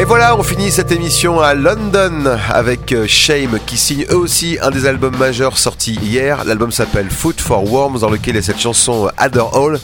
Et 0.00 0.04
voilà, 0.04 0.34
on 0.34 0.42
finit 0.42 0.70
cette 0.70 0.92
émission 0.92 1.40
à 1.40 1.52
London 1.52 2.24
avec 2.48 2.90
euh, 2.92 3.06
Shame 3.06 3.58
qui 3.66 3.76
signe 3.76 4.06
eux 4.10 4.16
aussi 4.16 4.56
un 4.62 4.70
des 4.70 4.86
albums 4.86 5.14
majeurs 5.14 5.58
sortis 5.58 5.98
hier. 6.02 6.42
L'album 6.46 6.72
s'appelle 6.72 7.10
Food 7.10 7.38
for 7.38 7.70
Worms 7.70 7.98
dans 7.98 8.08
lequel 8.08 8.34
est 8.36 8.40
cette 8.40 8.58
chanson 8.58 9.08
euh, 9.08 9.10
Adder 9.18 9.44
Hall. 9.52 9.78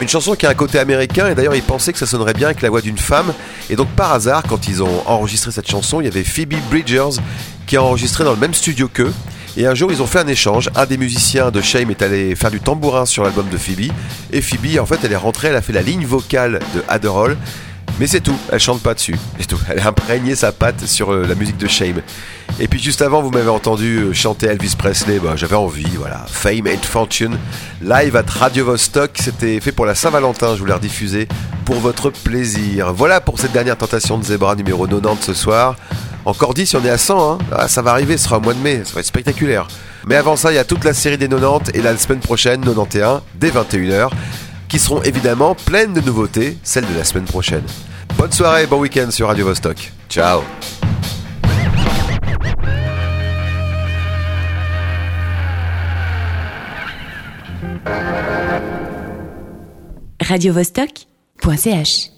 Une 0.00 0.08
chanson 0.08 0.36
qui 0.36 0.46
a 0.46 0.50
un 0.50 0.54
côté 0.54 0.78
américain 0.78 1.26
et 1.26 1.34
d'ailleurs 1.34 1.56
ils 1.56 1.64
pensaient 1.64 1.92
que 1.92 1.98
ça 1.98 2.06
sonnerait 2.06 2.32
bien 2.32 2.46
avec 2.46 2.62
la 2.62 2.70
voix 2.70 2.80
d'une 2.80 2.96
femme. 2.96 3.34
Et 3.68 3.74
donc 3.74 3.88
par 3.88 4.12
hasard, 4.12 4.44
quand 4.48 4.68
ils 4.68 4.84
ont 4.84 5.02
enregistré 5.04 5.50
cette 5.50 5.68
chanson, 5.68 6.00
il 6.00 6.04
y 6.04 6.08
avait 6.08 6.22
Phoebe 6.22 6.54
Bridgers 6.70 7.20
qui 7.66 7.76
a 7.76 7.82
enregistré 7.82 8.22
dans 8.22 8.34
le 8.34 8.38
même 8.38 8.54
studio 8.54 8.86
qu'eux. 8.86 9.12
Et 9.56 9.66
un 9.66 9.74
jour, 9.74 9.90
ils 9.90 10.00
ont 10.00 10.06
fait 10.06 10.20
un 10.20 10.28
échange. 10.28 10.70
Un 10.76 10.86
des 10.86 10.96
musiciens 10.96 11.50
de 11.50 11.60
Shame 11.60 11.90
est 11.90 12.02
allé 12.02 12.36
faire 12.36 12.52
du 12.52 12.60
tambourin 12.60 13.04
sur 13.04 13.24
l'album 13.24 13.48
de 13.48 13.56
Phoebe. 13.56 13.90
Et 14.30 14.42
Phoebe, 14.42 14.78
en 14.78 14.86
fait, 14.86 15.00
elle 15.02 15.12
est 15.12 15.16
rentrée, 15.16 15.48
elle 15.48 15.56
a 15.56 15.62
fait 15.62 15.72
la 15.72 15.82
ligne 15.82 16.04
vocale 16.04 16.60
de 16.72 16.82
Adderall. 16.86 17.36
Mais 17.98 18.06
c'est 18.06 18.20
tout, 18.20 18.36
elle 18.52 18.60
chante 18.60 18.82
pas 18.82 18.92
dessus. 18.92 19.16
C'est 19.38 19.46
tout. 19.46 19.58
Elle 19.68 19.78
a 19.80 19.88
imprégné 19.88 20.34
sa 20.34 20.52
patte 20.52 20.84
sur 20.84 21.12
euh, 21.12 21.26
la 21.26 21.34
musique 21.34 21.56
de 21.56 21.66
Shame. 21.66 22.02
Et 22.60 22.68
puis 22.68 22.78
juste 22.78 23.00
avant, 23.00 23.22
vous 23.22 23.30
m'avez 23.30 23.48
entendu 23.48 23.96
euh, 23.98 24.12
chanter 24.12 24.46
Elvis 24.46 24.74
Presley. 24.76 25.18
Bah, 25.18 25.32
J'avais 25.34 25.56
envie, 25.56 25.88
voilà. 25.96 26.26
Fame 26.28 26.66
and 26.66 26.82
Fortune, 26.82 27.38
live 27.82 28.14
at 28.16 28.26
Radio 28.28 28.66
Vostok. 28.66 29.12
C'était 29.18 29.60
fait 29.60 29.72
pour 29.72 29.86
la 29.86 29.94
Saint-Valentin. 29.94 30.54
Je 30.54 30.60
voulais 30.60 30.74
rediffuser 30.74 31.26
pour 31.64 31.76
votre 31.76 32.10
plaisir. 32.10 32.92
Voilà 32.92 33.22
pour 33.22 33.38
cette 33.38 33.52
dernière 33.52 33.78
tentation 33.78 34.18
de 34.18 34.24
Zebra 34.24 34.54
numéro 34.56 34.86
90 34.86 35.24
ce 35.24 35.34
soir. 35.34 35.76
Encore 36.26 36.54
10 36.54 36.66
si 36.66 36.76
on 36.76 36.84
est 36.84 36.90
à 36.90 36.98
100, 36.98 37.32
hein. 37.32 37.38
Ah, 37.52 37.68
ça 37.68 37.82
va 37.82 37.92
arriver, 37.92 38.16
ce 38.18 38.24
sera 38.24 38.38
au 38.38 38.40
mois 38.40 38.52
de 38.52 38.58
mai, 38.58 38.82
ça 38.84 38.94
va 38.94 39.00
être 39.00 39.06
spectaculaire. 39.06 39.68
Mais 40.06 40.16
avant 40.16 40.34
ça, 40.34 40.50
il 40.50 40.56
y 40.56 40.58
a 40.58 40.64
toute 40.64 40.82
la 40.82 40.92
série 40.92 41.18
des 41.18 41.28
90 41.28 41.70
et 41.72 41.82
la 41.82 41.96
semaine 41.96 42.18
prochaine, 42.18 42.62
91, 42.62 43.22
dès 43.36 43.50
21h, 43.50 44.10
qui 44.68 44.78
seront 44.78 45.02
évidemment 45.02 45.54
pleines 45.54 45.92
de 45.92 46.00
nouveautés, 46.00 46.58
celles 46.62 46.86
de 46.86 46.94
la 46.94 47.04
semaine 47.04 47.24
prochaine. 47.24 47.64
Bonne 48.16 48.32
soirée, 48.32 48.66
bon 48.66 48.80
week-end 48.80 49.10
sur 49.10 49.28
Radio 49.28 49.46
Vostok. 49.46 49.92
Ciao 50.08 50.42
radiovostok.ch 60.26 62.15